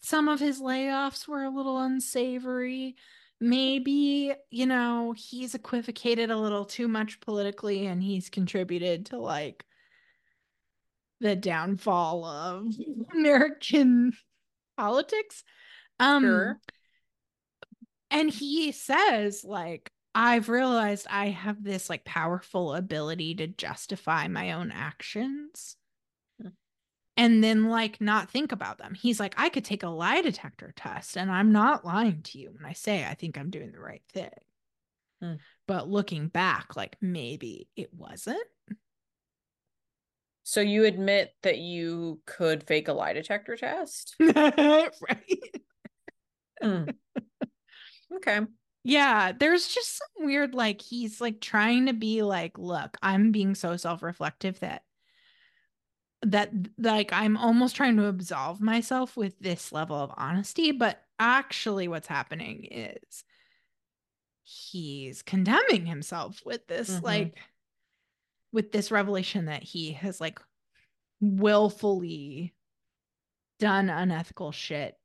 [0.03, 2.97] some of his layoffs were a little unsavory.
[3.45, 9.67] Maybe, you know, he's equivocated a little too much politically and he's contributed to like
[11.21, 12.69] the downfall of
[13.13, 14.13] American
[14.79, 15.45] politics.
[16.01, 16.61] Um Sure.
[18.11, 24.53] and he says like I've realized I have this like powerful ability to justify my
[24.53, 25.77] own actions.
[27.17, 28.95] And then like not think about them.
[28.95, 32.51] He's like I could take a lie detector test and I'm not lying to you
[32.53, 34.31] when I say I think I'm doing the right thing.
[35.21, 35.35] Hmm.
[35.67, 38.43] But looking back like maybe it wasn't.
[40.43, 44.15] So you admit that you could fake a lie detector test?
[44.21, 44.91] right?
[46.63, 46.95] Mm.
[48.17, 48.41] okay.
[48.83, 53.55] Yeah, there's just some weird like he's like trying to be like, look, I'm being
[53.55, 54.83] so self-reflective that
[56.25, 61.89] that like I'm almost trying to absolve myself with this level of honesty, but actually
[61.89, 63.25] what's happening is
[64.43, 67.03] he's condemning himself with this Mhm.
[67.03, 67.39] like
[68.53, 70.39] with this revelation that he has like
[71.21, 72.55] willfully
[73.59, 74.97] done unethical shit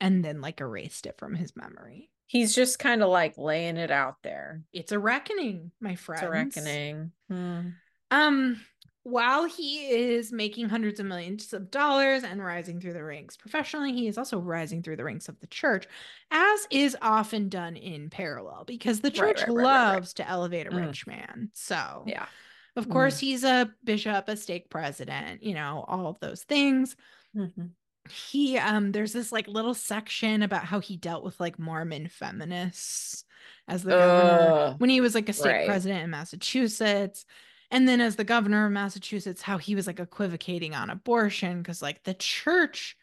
[0.00, 2.10] and then like erased it from his memory.
[2.26, 4.62] He's just kind of like laying it out there.
[4.72, 7.12] It's a reckoning, my It's a reckoning.
[7.28, 7.68] Hmm.
[8.10, 8.60] Um,
[9.08, 13.92] while he is making hundreds of millions of dollars and rising through the ranks professionally,
[13.92, 15.86] he is also rising through the ranks of the church,
[16.30, 20.66] as is often done in parallel, because the church right, right, right, loves to elevate
[20.66, 20.86] a Mm.
[20.88, 21.50] rich man.
[21.54, 22.28] So, Yeah.
[22.76, 26.96] of course, he's a bishop, a stake president, you know, all of those things.
[27.34, 27.74] Mhm.
[28.08, 33.24] he um there's this like little section about how he dealt with like mormon feminists
[33.66, 35.66] as the governor when he was like a state right.
[35.66, 37.26] president in massachusetts
[37.70, 41.82] and then as the governor of massachusetts how he was like equivocating on abortion because
[41.82, 42.96] like the church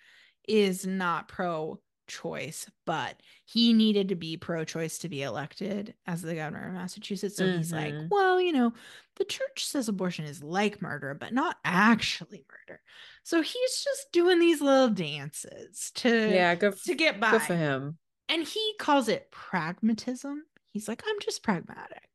[0.48, 6.22] is not pro choice but he needed to be pro choice to be elected as
[6.22, 7.36] the governor of massachusetts.
[7.36, 8.10] So he's like Mhm.
[8.12, 8.74] well you know
[9.16, 12.82] the church says abortion is like murder but not actually murder.
[13.24, 17.32] So he's just doing these little dances to Yeah, good, f- to get by.
[17.32, 17.98] good for him.
[18.30, 20.44] and he calls it pragmatism.
[20.70, 22.15] He's like i'm just pragmatic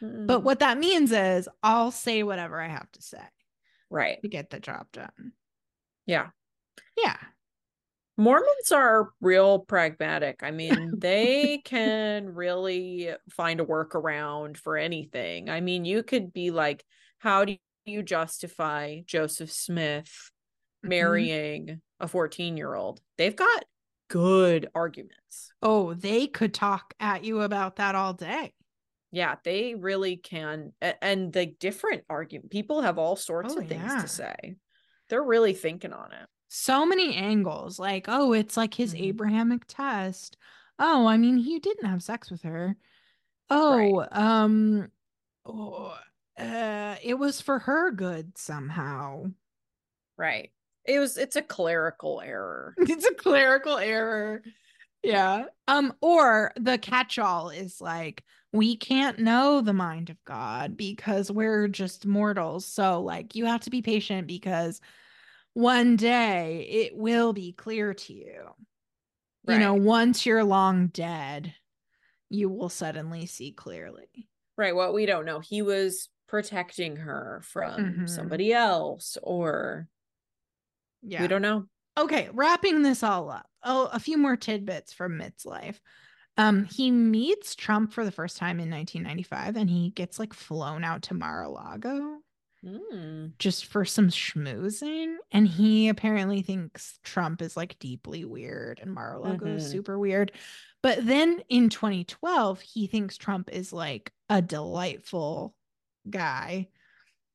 [0.00, 0.42] but Mm.
[0.42, 3.22] what that means is i'll say whatever i have to say
[3.90, 4.18] Right.
[4.22, 5.32] to get the job done
[6.06, 6.30] Yeah.
[6.96, 7.16] yeah
[8.16, 10.42] Mormons are real pragmatic.
[10.42, 15.48] I mean, they can really find a workaround for anything.
[15.48, 16.84] I mean, you could be like,
[17.18, 20.30] how do you justify Joseph Smith
[20.84, 20.88] Mhm.
[20.88, 23.00] marrying a 14 year old?
[23.16, 23.64] They've got
[24.08, 25.54] good arguments.
[25.62, 28.52] Oh, they could talk at you about that all day.
[29.12, 30.72] Yeah, they really can.
[30.80, 34.02] And the different argument, people have all sorts Oh, of things yeah.
[34.02, 34.56] to say.
[35.08, 36.28] They're really thinking on it.
[36.48, 37.78] So many angles.
[37.78, 39.00] Like, oh, it's like his Mhm.
[39.08, 40.36] Abrahamic test.
[40.78, 42.76] Oh, I mean, he didn't have sex with her.
[43.50, 44.90] Oh, um,
[45.44, 45.98] oh,
[46.38, 49.26] uh, it was for her good somehow.
[50.16, 50.52] Right.
[50.84, 52.74] It was, it's a clerical error.
[52.78, 54.42] it's a clerical error.
[55.02, 55.44] Yeah.
[55.68, 61.68] Um, or the catch-all is like, we can't know the mind of God because we're
[61.68, 62.66] just mortals.
[62.66, 64.80] So, like, you have to be patient because
[65.54, 68.42] one day it will be clear to you.
[69.46, 69.54] Right.
[69.54, 71.54] You know, once you're long dead,
[72.28, 74.28] you will suddenly see clearly.
[74.56, 74.74] Right.
[74.74, 75.40] What we don't know.
[75.40, 78.08] He was protecting her from Mhm.
[78.08, 79.88] somebody else, or
[81.02, 81.22] Yeah.
[81.22, 81.66] we don't know.
[81.96, 83.49] okay, wrapping this all up.
[83.62, 85.80] Oh, a few more tidbits from Mitt's life.
[86.36, 90.84] Um, he meets Trump for the first time in 1995 and he gets like flown
[90.84, 92.18] out to Mar-a-Lago
[92.62, 93.32] Mm.
[93.38, 95.16] just for some schmoozing.
[95.30, 99.70] And he apparently thinks Trump is like deeply weird and Mar-a-Lago is Mhm.
[99.70, 100.32] super weird.
[100.82, 105.54] But then in 2012, he thinks Trump is like a delightful
[106.08, 106.68] guy.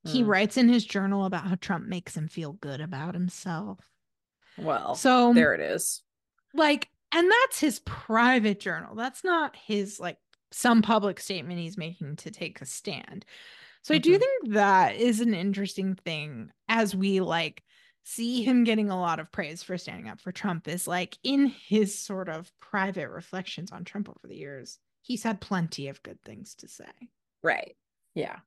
[0.03, 0.27] He Mm.
[0.27, 3.89] writes in his journal about how Trump makes him feel good about himself.
[4.57, 6.03] Well, So there it is.
[6.55, 10.17] Like and that's his private journal that's not his like
[10.51, 13.25] some public statement he's making to take a stand
[13.81, 14.19] so i do Mhm.
[14.19, 17.63] think that is an interesting thing as we like
[18.03, 21.47] see him getting a lot of praise for standing up for trump is like in
[21.47, 26.21] his sort of private reflections on trump over the years he's had plenty of good
[26.23, 26.85] things to say
[27.43, 27.75] Right.
[28.15, 28.39] Yeah.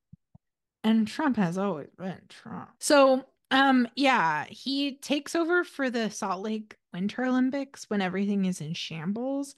[0.83, 2.71] and Trump has always been Trump.
[2.81, 8.61] So, um, yeah, he takes over for the Salt Lake Winter Olympics when everything is
[8.61, 9.55] in shambles.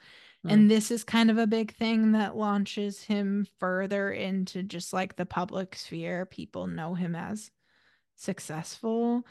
[0.47, 0.53] Mm.
[0.53, 5.17] And this is kind of a big thing that launches him further into just like
[5.17, 6.25] the public sphere.
[6.27, 7.51] People know him as
[8.17, 9.25] successful.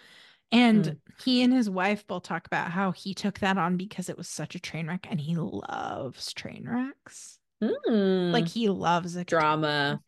[0.51, 0.97] And Mm.
[1.23, 4.27] he and his wife both talk about how he took that on because it was
[4.27, 7.37] such a train wreck and he loves train wrecks.
[7.63, 8.31] Mm.
[8.31, 10.01] Like he loves a drama.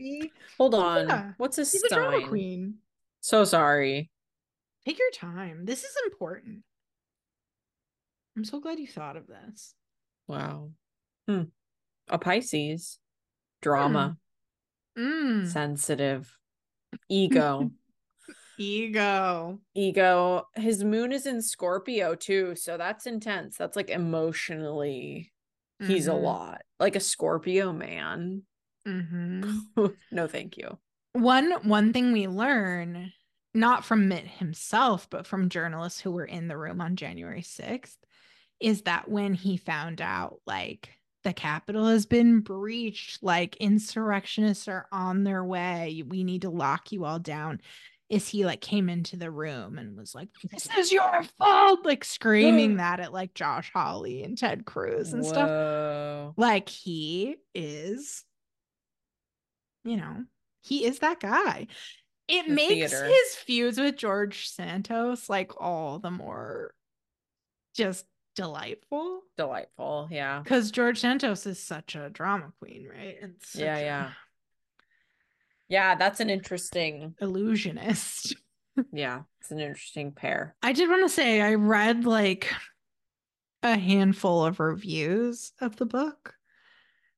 [0.58, 1.08] Hold on.
[1.10, 1.32] Yeah.
[1.38, 2.28] What's his He's a drama sign?
[2.28, 2.76] queen.
[3.22, 4.10] So sorry.
[4.86, 5.66] Take your time.
[5.66, 6.60] This is important.
[8.36, 9.74] I'm so glad you thought of this.
[10.28, 10.72] Wow.
[11.28, 11.44] Hmm.
[12.10, 12.98] A Pisces.
[13.62, 14.18] Drama.
[14.98, 15.48] Mm.
[15.48, 16.36] Sensitive.
[17.10, 17.72] Ego.
[18.58, 19.60] Ego.
[19.76, 20.48] Ego.
[20.56, 23.58] His moon is in Scorpio too, so that's intense.
[23.58, 25.32] That's like emotionally
[25.80, 26.22] he's a Mhm.
[26.24, 26.62] lot.
[26.80, 28.44] Like a Scorpio man.
[28.88, 29.62] Mhm.
[30.12, 30.78] no, thank you.
[31.14, 33.12] One one thing we learn,
[33.54, 37.98] not from Mitt himself, but from journalists who were in the room on January 6th,
[38.60, 40.90] is that when he found out like
[41.24, 46.92] the Capitol has been breached, like insurrectionists are on their way, we need to lock
[46.92, 47.60] you all down.
[48.10, 52.04] Is he like came into the room and was like, This is your fault, like
[52.04, 56.34] screaming that at like Josh Hawley and Ted Cruz and stuff.
[56.38, 58.24] Like he is,
[59.84, 60.24] you know,
[60.62, 61.68] he is that guy.
[62.28, 63.06] It The makes theater.
[63.06, 66.74] his feuds with George Santos like all the more
[67.74, 68.06] just
[68.36, 70.08] delightful Delightful.
[70.12, 70.40] Yeah.
[70.42, 73.18] because George Santos is such a drama queen, right?
[73.22, 74.12] And Yeah, a yeah.
[75.68, 77.16] Yeah, that's an interesting.
[77.22, 78.36] illusionist.
[78.94, 80.56] Yeah, it's an interesting pair.
[80.64, 82.48] I did want to say I read like
[83.62, 86.36] a handful of reviews of the book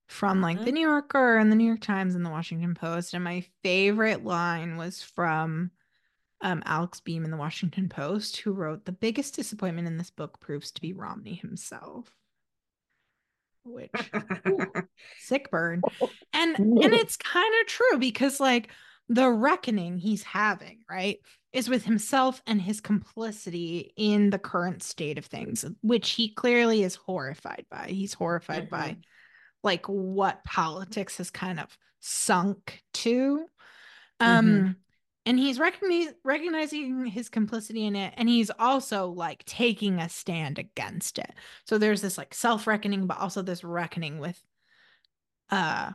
[0.07, 0.73] from like the Mhm.
[0.73, 3.13] New Yorker and the New York Times and the Washington Post.
[3.13, 5.71] And my favorite line was from
[6.41, 10.39] um, Alex Beam in the Washington Post, who wrote, The biggest disappointment in this book
[10.41, 12.11] proves to be Romney himself.
[13.65, 14.11] Which,
[14.45, 14.65] ooh,
[15.19, 15.85] sick burn.
[16.33, 18.69] And and it's kind of true because like
[19.07, 21.19] the reckoning he's having, right,
[21.53, 26.83] is with himself and his complicity in the current state of things, which he clearly
[26.83, 27.87] is horrified by.
[27.87, 28.97] He's horrified by
[29.63, 33.45] like what politics has kind of sunk to.
[34.19, 34.75] Um Mhm.
[35.25, 40.59] and he's recognize, recognizing his complicity in it and he's also like taking a stand
[40.59, 41.31] against it.
[41.65, 44.41] So there's this like self-reckoning but also this reckoning with
[45.49, 45.91] uh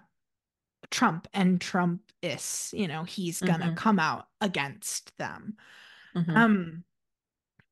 [0.91, 3.77] Trump and Trump is, you know, he's gonna Mhm.
[3.77, 5.57] come out against them.
[6.15, 6.35] Mhm.
[6.35, 6.85] Um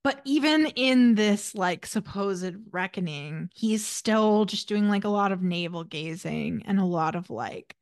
[0.07, 5.43] But even in this like supposed reckoning, he's still just doing like a lot of
[5.43, 7.75] navel gazing and a lot of like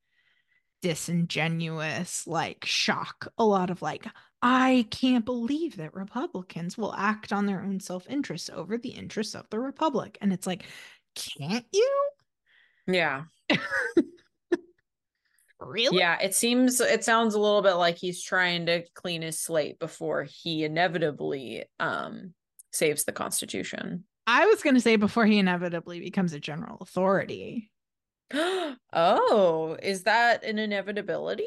[0.81, 4.07] disingenuous like shock, a lot of like
[4.41, 9.51] I can't believe that Republicans will act on their own self-interest over the interests of
[9.51, 10.17] the republic.
[10.23, 10.65] And it's like,
[11.15, 12.09] can't you?
[12.87, 13.25] Yeah.
[15.67, 15.99] Really?
[15.99, 19.79] Yeah, it seems it sounds a little bit like he's trying to clean his slate
[19.79, 22.35] before he inevitably um
[22.73, 24.05] saves the constitution.
[24.27, 27.71] I was going to say before he inevitably becomes a general authority.
[28.93, 31.47] oh, is that an inevitability?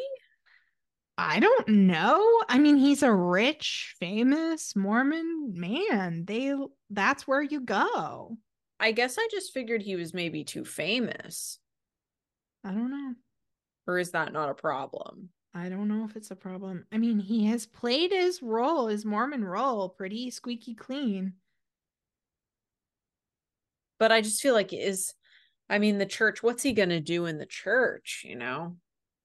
[1.18, 2.42] I don't know.
[2.48, 6.26] I mean, he's a rich, famous Mormon man.
[6.26, 6.54] They
[6.92, 8.38] that's where you go.
[8.80, 11.58] I guess I just figured he was maybe too famous.
[12.64, 13.16] I don't know.
[13.88, 15.30] Or is that not a problem?
[15.54, 16.86] I don't know if it's a problem.
[16.92, 21.34] I mean, he has played his role, his Mormon role, pretty squeaky clean.
[23.98, 25.14] But I just feel like is
[25.70, 28.78] I mean the church, what's he going to do in the church, you know?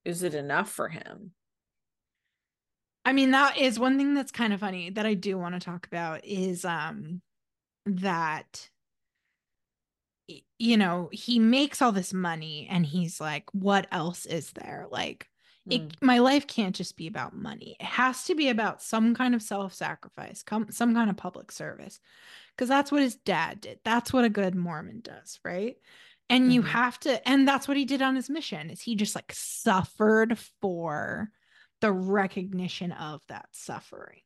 [0.05, 1.33] Is it enough for him?
[3.05, 5.61] I mean, that is one thing that's kind of funny that I do want to
[5.61, 7.21] talk about is um
[7.85, 8.71] that
[10.59, 14.87] you know, he makes all this money and he's like, what else is there?
[14.91, 15.28] Like,
[15.68, 15.74] mm.
[15.74, 17.76] it, my life can't just be about money.
[17.80, 22.01] It has to be about some kind of self sacrifice, some kind of public service.
[22.55, 23.78] Because that's what his dad did.
[23.83, 25.76] That's what a good Mormon does, right?
[26.28, 26.53] And mm-hmm.
[26.53, 29.33] you have to, and that's what he did on his mission is he just like
[29.35, 31.30] suffered for
[31.80, 34.20] the recognition of that suffering.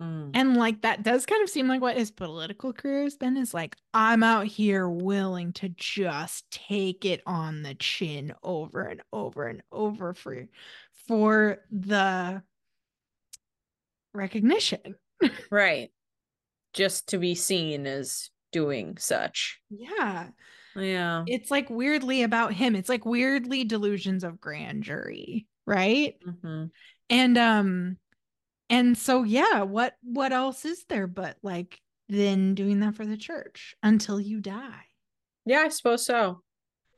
[0.00, 0.32] Mm.
[0.34, 3.54] And like that does kind of seem like what his political career has been is
[3.54, 9.46] like, I'm out here willing to just take it on the chin over and over
[9.46, 10.46] and over for
[11.08, 12.42] for the
[14.12, 14.96] recognition.
[15.50, 15.90] right.
[16.74, 19.60] Just to be seen as doing such.
[19.70, 20.28] Yeah.
[20.74, 21.24] Yeah.
[21.26, 22.76] It's like weirdly about him.
[22.76, 25.10] It's like weirdly delusions of grandeur,
[25.66, 26.16] right?
[26.26, 26.64] Mm-hmm.
[27.08, 27.96] And um
[28.68, 33.16] and so yeah what what else is there but like then doing that for the
[33.16, 34.84] church until you die?
[35.44, 36.42] Yeah i suppose so.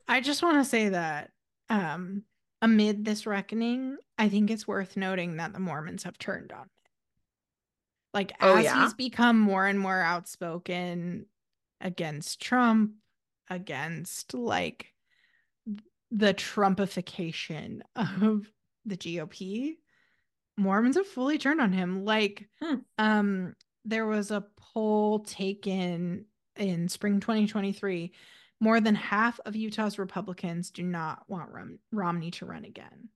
[0.07, 1.31] I just want to say that
[1.69, 2.23] um
[2.61, 6.91] amid this reckoning i think it's worth noting that the mormons have turned on it.
[8.13, 8.83] Like oh, as yeah?
[8.83, 11.25] he's become more and more outspoken
[11.79, 12.93] against trump
[13.49, 14.93] against like
[16.11, 18.51] the trumpification of
[18.85, 19.77] the gop
[20.59, 22.05] Mormons have fully turned on him.
[22.05, 22.75] Like, hmm.
[22.97, 23.55] um,
[23.85, 26.25] there was a poll taken
[26.57, 28.11] in spring 2023.
[28.59, 33.09] More than half of Utah's Republicans do not want Rom- Romney to run again.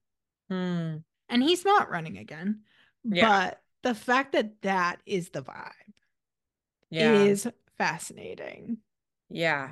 [0.49, 0.97] Hmm.
[1.29, 2.61] And he's not running again.
[3.03, 3.49] Yeah.
[3.49, 5.71] But the fact that that is the vibe
[6.89, 7.13] yeah.
[7.13, 8.77] is fascinating.
[9.29, 9.71] Yeah.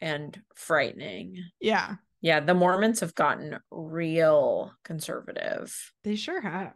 [0.00, 1.44] And frightening.
[1.60, 1.96] Yeah.
[2.20, 2.40] Yeah.
[2.40, 5.92] The Mormons have gotten real conservative.
[6.02, 6.74] They sure have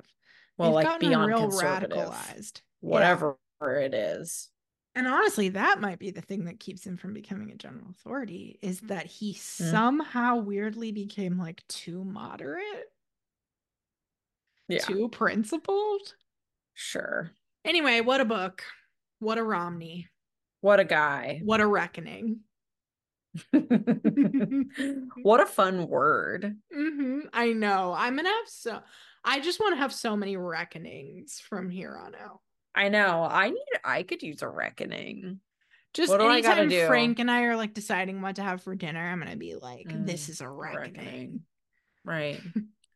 [0.59, 2.61] well They've like beyond real radicalized.
[2.81, 3.79] Whatever yeah.
[3.79, 4.49] it is.
[4.95, 8.59] And honestly that might be the thing that keeps him from becoming a general authority
[8.63, 9.39] is that he mm.
[9.39, 12.93] somehow weirdly became like too moderate?
[14.69, 14.81] Yeah.
[14.81, 16.15] too principled?
[16.75, 17.31] Sure.
[17.65, 18.65] Anyway what a book.
[19.21, 20.09] What a romney.
[20.61, 21.41] What a guy.
[21.45, 22.41] What a reckoning.
[25.23, 26.57] What a fun word.
[26.75, 27.21] Mm-hmm.
[27.33, 27.95] i know.
[27.97, 28.81] I'm gonna have so
[29.25, 32.41] I just want to have so many reckonings from here on out.
[32.75, 33.27] I know.
[33.29, 35.41] I need I could use a reckoning.
[35.95, 36.87] Just what anytime I gotta do?
[36.87, 39.89] Frank and I are like deciding what to have for dinner, I'm gonna be like,
[39.89, 40.95] mm, this is a reckoning.
[40.95, 41.41] reckoning.
[42.05, 42.41] Right.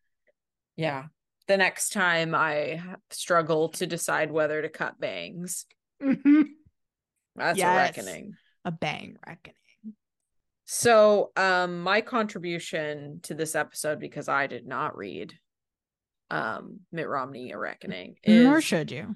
[0.76, 1.06] yeah.
[1.48, 5.66] The next time I struggle to decide whether to cut bangs.
[6.02, 6.42] Mm-hmm.
[7.36, 8.34] That's yes, a reckoning.
[8.64, 9.56] A bang reckoning.
[10.64, 15.34] So um my contribution to this episode, because I did not read
[16.32, 18.16] um Mitt Romney a reckoning.
[18.24, 19.14] Is, Nor should you.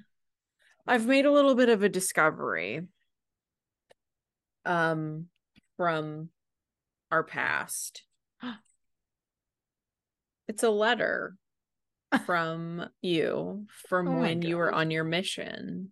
[0.85, 2.81] I've made a little bit of a discovery
[4.65, 5.25] um
[5.75, 6.29] from
[7.11, 8.03] our past.
[10.47, 11.35] it's a letter
[12.25, 15.91] from you from oh when you were on your mission.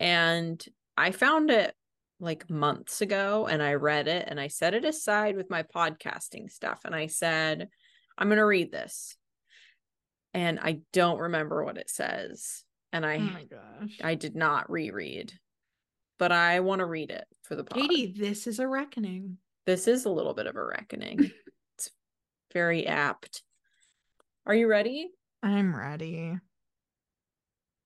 [0.00, 0.62] And
[0.96, 1.74] I found it
[2.20, 6.50] like months ago and I read it and I set it aside with my podcasting
[6.50, 7.68] stuff and I said,
[8.16, 9.16] I'm going to read this
[10.34, 12.64] and I don't remember what it says.
[12.92, 15.32] And I, oh my gosh, I did not reread,
[16.18, 17.80] but I want to read it for the pod.
[17.80, 19.38] Katie, this is a reckoning.
[19.66, 21.30] This is a little bit of a reckoning.
[21.76, 21.90] it's
[22.52, 23.42] very apt.
[24.46, 25.10] Are you ready?
[25.42, 26.38] I'm ready.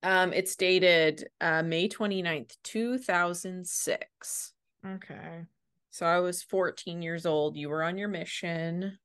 [0.05, 4.53] Um, it's dated uh May 29th, 2006.
[4.87, 5.45] Okay.
[5.91, 7.57] So I was 14 years old.
[7.57, 8.99] You were on your mission.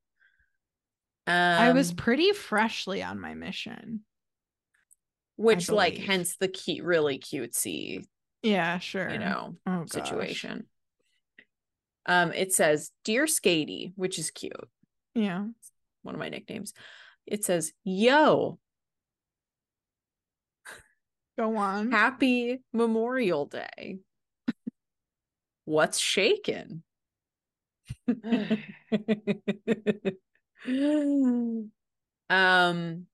[1.28, 4.01] Um, I was pretty freshly on my mission.
[5.36, 8.05] which like hence the cute really cutesy,
[8.41, 9.09] Yeah, sure.
[9.11, 10.67] you know, oh, situation.
[12.05, 14.53] Um, it says, Dear Skatey, which is cute,
[15.13, 15.45] Yeah.
[16.03, 16.73] one of my nicknames.
[17.25, 18.57] It says, Yo,
[21.38, 21.91] Go on.
[21.91, 23.99] happy Memorial Day.
[25.65, 26.82] What's shaking?
[32.30, 33.05] um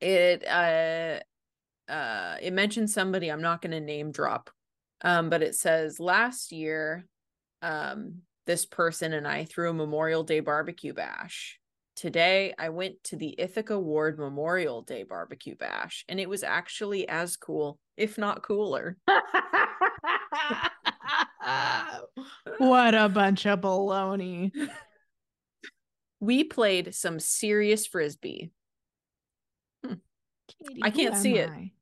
[0.00, 1.18] it uh
[1.90, 4.50] uh it mentions somebody i'm not going to name drop
[5.02, 7.06] um but it says last year
[7.62, 11.58] um this person and i threw a memorial day barbecue bash
[11.96, 17.08] today i went to the ithaca ward memorial day barbecue bash and it was actually
[17.08, 18.96] as cool if not cooler
[22.58, 24.52] what a bunch of baloney.
[26.20, 28.50] We played some serious frisbee
[29.84, 31.52] Katie, I can't see am it.
[31.52, 31.72] I?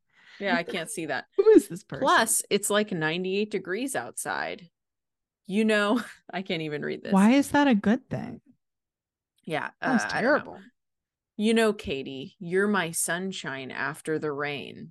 [0.40, 2.02] yeah i can't see that Who is this person?
[2.04, 4.68] Plus, it's like 98 degrees outside.
[5.46, 6.02] You know,
[6.34, 7.12] I can't even read this.
[7.12, 8.40] why is that a good thing?
[9.44, 9.70] Yeah.
[9.80, 10.28] that's uh, I don't know.
[10.28, 10.58] terrible.
[11.36, 14.90] You know, Katie, you're my sunshine after the rain.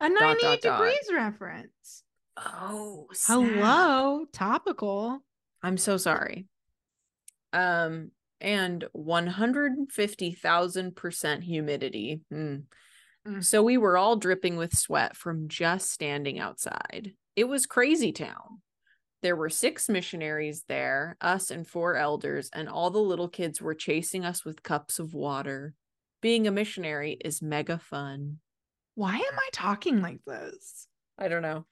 [0.00, 0.78] A 98 dot.
[0.78, 2.02] degrees reference.
[2.36, 5.20] Oh, Hello, topical.
[5.62, 6.46] I'm so sorry.
[7.52, 12.20] Um, and 150,000% humidity.
[12.30, 12.56] Hmm.
[13.26, 13.44] Mm.
[13.44, 17.12] So we were all dripping with sweat from just standing outside.
[17.36, 18.62] It was crazy town.
[19.22, 23.74] There were six missionaries there, us and four elders, and all the little kids were
[23.74, 25.74] chasing us with cups of water.
[26.22, 28.38] Being a missionary is mega fun.
[28.94, 30.86] Why am I talking like this?
[31.18, 31.66] I don't know.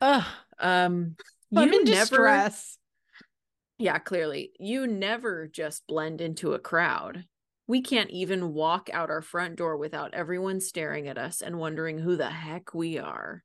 [0.00, 0.24] Ugh,
[0.58, 1.16] Um
[1.54, 2.78] I'm you in never distress.
[3.78, 4.52] Yeah, clearly.
[4.58, 7.24] You never just blend into a crowd.
[7.68, 11.98] We can't even walk out our front door without everyone staring at us and wondering
[11.98, 13.44] who the heck we are.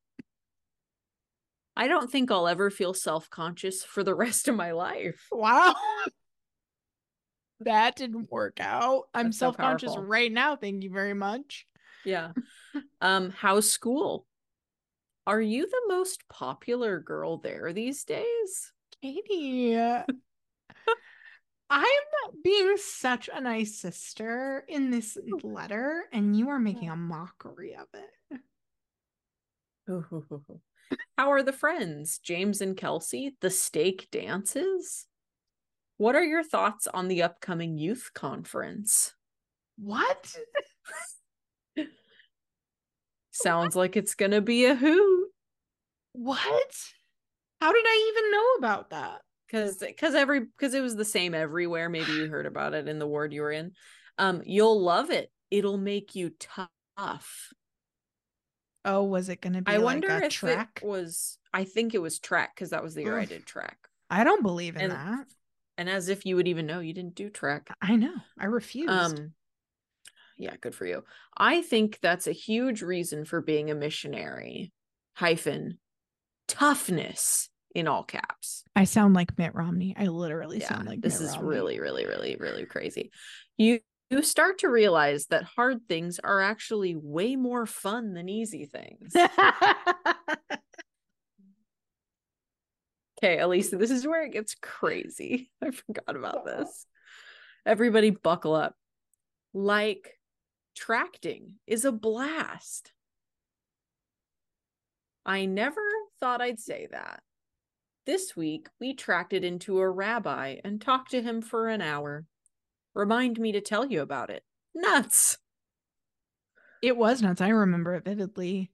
[1.76, 5.28] I don't think I'll ever feel self conscious for the rest of my life.
[5.32, 5.76] Wow.
[7.60, 9.04] That didn't work out.
[9.14, 10.08] I'm self conscious powerful.
[10.08, 10.56] right now.
[10.56, 11.68] Thank you very much.
[12.06, 12.32] Yeah.
[13.02, 14.26] um, how's school?
[15.26, 18.74] Are you the most popular girl there these days?
[19.02, 19.78] Katie.
[21.76, 27.76] I'm being such a nice sister in this letter, and you are making a mockery
[27.76, 28.40] of it.
[31.18, 33.36] How are the friends, James and Kelsey?
[33.42, 35.08] The stake dances?
[35.98, 39.16] What are your thoughts on the upcoming youth conference?
[39.80, 40.32] What?
[43.32, 45.30] Sounds like it's gonna be a hoot.
[46.12, 46.76] What?
[47.60, 49.22] How did I even know about that?
[49.54, 51.88] Cause because every because it was the same everywhere.
[51.88, 53.74] Maybe you heard about it in the ward you were in.
[54.18, 55.32] Um, you'll love it.
[55.52, 57.54] It'll make you tough.
[58.86, 60.80] Oh, was it going to be I like wonder a if track?
[60.82, 63.78] it was I think it was track because that was the year I did track.
[64.10, 65.28] I don't believe in And that.
[65.78, 67.70] And as if you would even know you didn't do track.
[67.82, 68.16] I know.
[68.40, 68.90] I refused.
[68.90, 69.34] Um
[70.38, 71.04] yeah, good for you.
[71.38, 74.72] I think that's a huge reason for being a missionary.
[75.16, 75.78] Hyphen
[76.48, 78.64] toughness in all caps.
[78.76, 79.96] I sound like Mitt Romney.
[79.98, 81.50] I literally Yeah, sound like this Mitt is Romney.
[81.50, 83.12] really, really, really, really crazy.
[83.58, 88.66] You you start to realize that hard things are actually way more fun than easy
[88.66, 89.14] things.
[93.24, 95.50] Okay, Elisa, this is where it gets crazy.
[95.64, 96.86] I forgot about this.
[97.66, 98.76] Everybody buckle up.
[99.54, 100.20] Like
[100.76, 102.92] tracting is a blast.
[105.26, 105.82] I never
[106.20, 107.22] thought I'd say that.
[108.06, 112.26] This week, we tracked it into a rabbi and talked to him for an hour.
[112.94, 114.44] Remind me to tell you about it.
[114.76, 115.38] Nuts.
[116.82, 117.40] it was nuts.
[117.42, 118.72] I remember it vividly.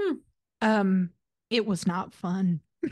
[0.00, 0.14] Hmm.
[0.62, 1.10] Um,
[1.50, 2.60] it was not fun.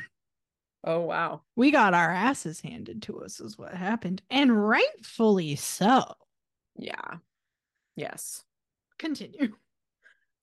[0.82, 1.42] Oh, wow.
[1.56, 6.14] We got our asses handed to us, is what happened, and rightfully so.
[6.74, 7.18] Yeah.
[7.96, 8.44] Yes.
[8.98, 9.52] Continue.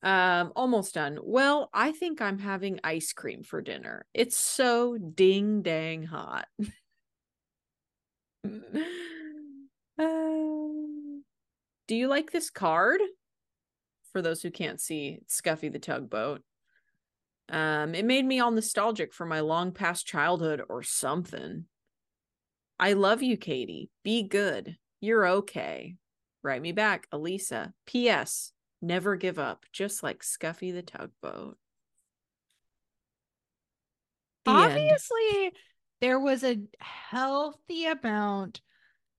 [0.03, 1.19] Um, almost done.
[1.23, 4.05] Well, I think I'm having ice cream for dinner.
[4.13, 6.47] It's so ding dang hot.
[9.99, 11.23] Um,
[11.87, 13.01] do you like this card?
[14.11, 16.41] For those who can't see, Scuffy the tugboat.
[17.49, 21.65] Um, it made me all nostalgic for my long past childhood or something.
[22.79, 23.89] I love you, Katie.
[24.03, 24.77] Be good.
[25.01, 25.95] You're okay.
[26.43, 27.73] Write me back, Elisa.
[27.85, 28.51] P.S.
[28.81, 31.57] Never give up, just like Scuffy the tugboat.
[34.45, 34.61] The end.
[34.71, 35.51] Obviously,
[35.99, 38.61] there was a healthy amount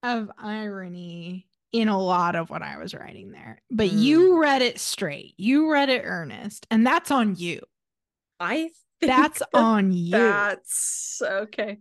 [0.01, 4.01] of irony in a lot of what I was writing there, but Mm.
[4.01, 5.33] you read it straight.
[5.37, 7.61] You read it earnest, and that's on you.
[8.39, 10.11] I think That's that on you.
[10.11, 11.79] That's okay.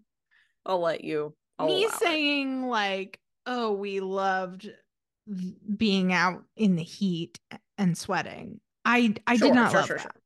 [0.67, 1.35] I'll let you.
[1.59, 1.99] I'll Me allow it.
[1.99, 4.69] saying like, "Oh, we loved
[5.77, 7.39] being out in the heat
[7.79, 10.17] and sweating." I I Sure, did not sure, love sure, that.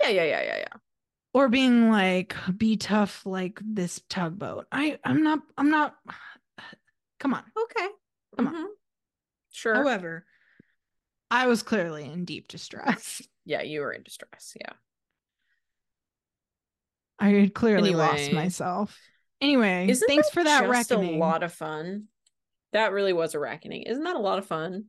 [0.00, 0.80] Yeah, yeah, yeah, yeah, yeah.
[1.34, 5.96] Or being like, "Be tough like this tugboat." I I'm not I'm not.
[7.20, 7.44] Come on.
[7.56, 7.88] Okay.
[8.36, 8.54] Come on.
[8.54, 8.66] Mhm.
[9.50, 9.74] Sure.
[9.74, 10.26] However,
[11.30, 13.22] I was clearly in deep distress.
[13.44, 14.54] yeah, you were in distress.
[14.60, 14.72] Yeah.
[17.18, 18.98] I had clearly lost myself.
[19.40, 21.16] Anyway, thanks that for that just reckoning.
[21.16, 22.08] a lot of fun?
[22.72, 23.82] That really was a reckoning.
[23.82, 24.86] Isn't that a lot of fun?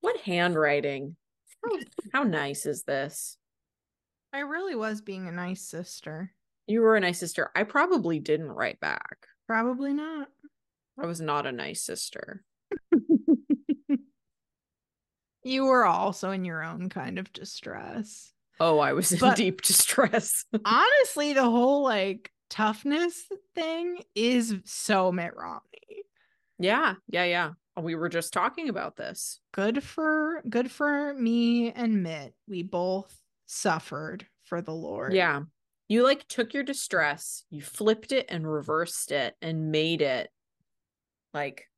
[0.00, 1.16] What handwriting?
[1.64, 1.78] How,
[2.12, 3.36] how nice is this?
[4.32, 6.32] I really was being a nice sister.
[6.66, 7.50] You were a nice sister.
[7.54, 9.26] I probably didn't write back.
[9.46, 10.28] Probably not.
[11.00, 12.42] I was not a nice sister.
[15.42, 18.32] you were also in your own kind of distress.
[18.60, 20.44] Oh, I was in But- deep distress.
[20.64, 26.04] Honestly, the whole like toughness thing is so Mitt Romney.
[26.58, 27.50] yeah, yeah, yeah.
[27.80, 29.40] We were just talking about this.
[29.52, 32.34] Good for good for me and Mitt.
[32.48, 33.12] We both
[33.46, 35.12] suffered for the Lord.
[35.12, 35.42] Yeah.
[35.88, 40.30] You like took your distress, you flipped it and reversed it and made it
[41.34, 41.68] like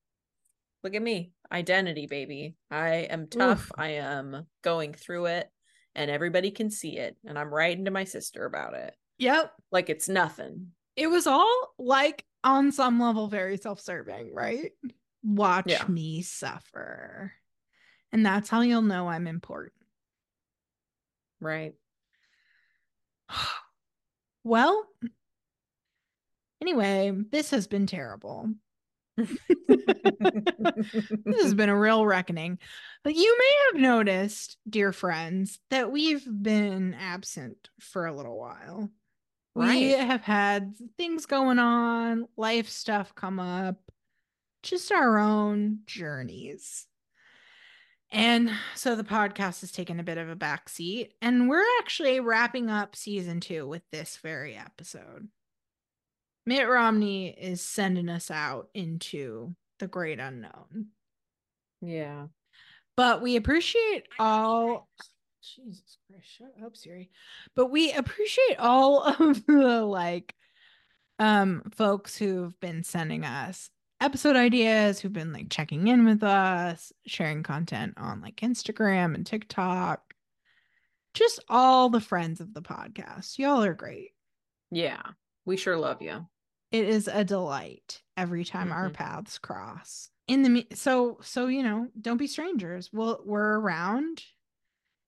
[0.85, 2.57] look at me, identity baby.
[2.71, 3.65] I am tough.
[3.65, 3.73] Oof.
[3.79, 5.51] I am going through it
[5.95, 8.95] and everybody can see it and I'm writing to my sister about it.
[9.19, 9.51] Yep.
[9.73, 10.69] Like it's nothing.
[10.95, 14.73] It was all like on some level very self-serving, right?
[15.27, 15.85] Watch Yeah.
[15.89, 17.33] me suffer.
[18.13, 19.83] And that's how you'll know I'm important.
[21.41, 21.75] Right.
[24.45, 24.87] Well,
[26.63, 28.49] anyway, this has been terrible.
[29.17, 29.29] this
[31.43, 32.61] has been a real reckoning.
[33.03, 38.89] But you may have noticed, dear friends, that we've been absent for a little while.
[39.57, 43.86] We have had things going on, life stuff come up,
[44.67, 46.87] just our own journeys.
[48.13, 52.71] And so the podcast has taken a bit of a backseat, and we're actually wrapping
[52.71, 55.29] up season two with this very episode.
[56.45, 60.89] Mitt Romney is sending us out into the great unknown.
[61.81, 62.27] yeah.
[62.97, 64.89] But we appreciate all.
[65.43, 67.11] Jesus Christ, shut up, Siri.
[67.55, 70.35] But we appreciate all of the like
[71.19, 76.93] um folks who've been sending us episode ideas, who've been like checking in with us,
[77.07, 80.15] sharing content on like Instagram and TikTok.
[81.15, 83.39] Just all the friends of the podcast.
[83.39, 84.11] Y'all are great.
[84.71, 85.01] Yeah.
[85.47, 86.27] We sure love you.
[86.73, 88.95] It is a delight every time our Mhm.
[88.95, 90.11] paths cross.
[90.29, 92.93] In the me- so so you know, don't be strangers.
[92.93, 94.25] We'll we're around.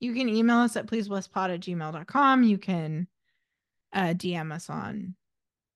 [0.01, 2.43] You can email us at pleaseblesspod at gmail.com.
[2.45, 3.09] You can
[3.93, 5.17] uh DM us on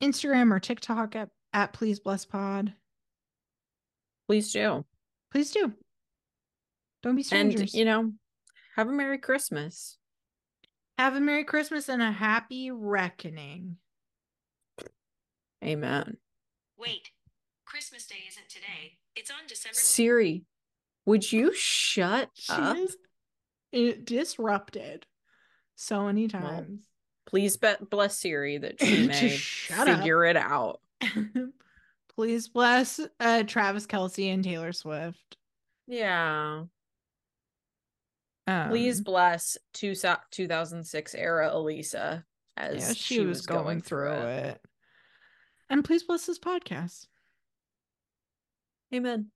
[0.01, 2.75] Instagram or TikTok at, at pleaseblesspod.
[4.33, 4.83] Please do.
[5.31, 5.75] Please do.
[7.03, 7.61] Don't be strangers.
[7.61, 8.13] And you know,
[8.77, 9.99] have a Merry Christmas.
[10.97, 13.77] Have a Merry Christmas and a happy reckoning.
[15.63, 16.17] Amen.
[16.79, 17.11] Wait,
[17.67, 18.97] Christmas Day isn't today.
[19.15, 19.75] It's on December.
[19.75, 20.45] Siri,
[21.05, 22.79] would you shut She up?
[22.79, 22.97] is
[23.71, 25.05] it disrupted
[25.77, 26.87] so many Well, times.
[27.27, 29.99] Please bet bless Siri that she may shut up.
[29.99, 30.81] figure it out.
[32.17, 35.37] Please bless uh, Travis Kelce and Taylor Swift.
[35.87, 36.65] Yeah.
[38.47, 42.25] Um, Please bless two, 2006 era Elisa
[42.57, 44.61] as yeah, she, was, going, through, it.
[45.71, 47.07] And please bless this podcast.
[48.95, 49.32] Amen.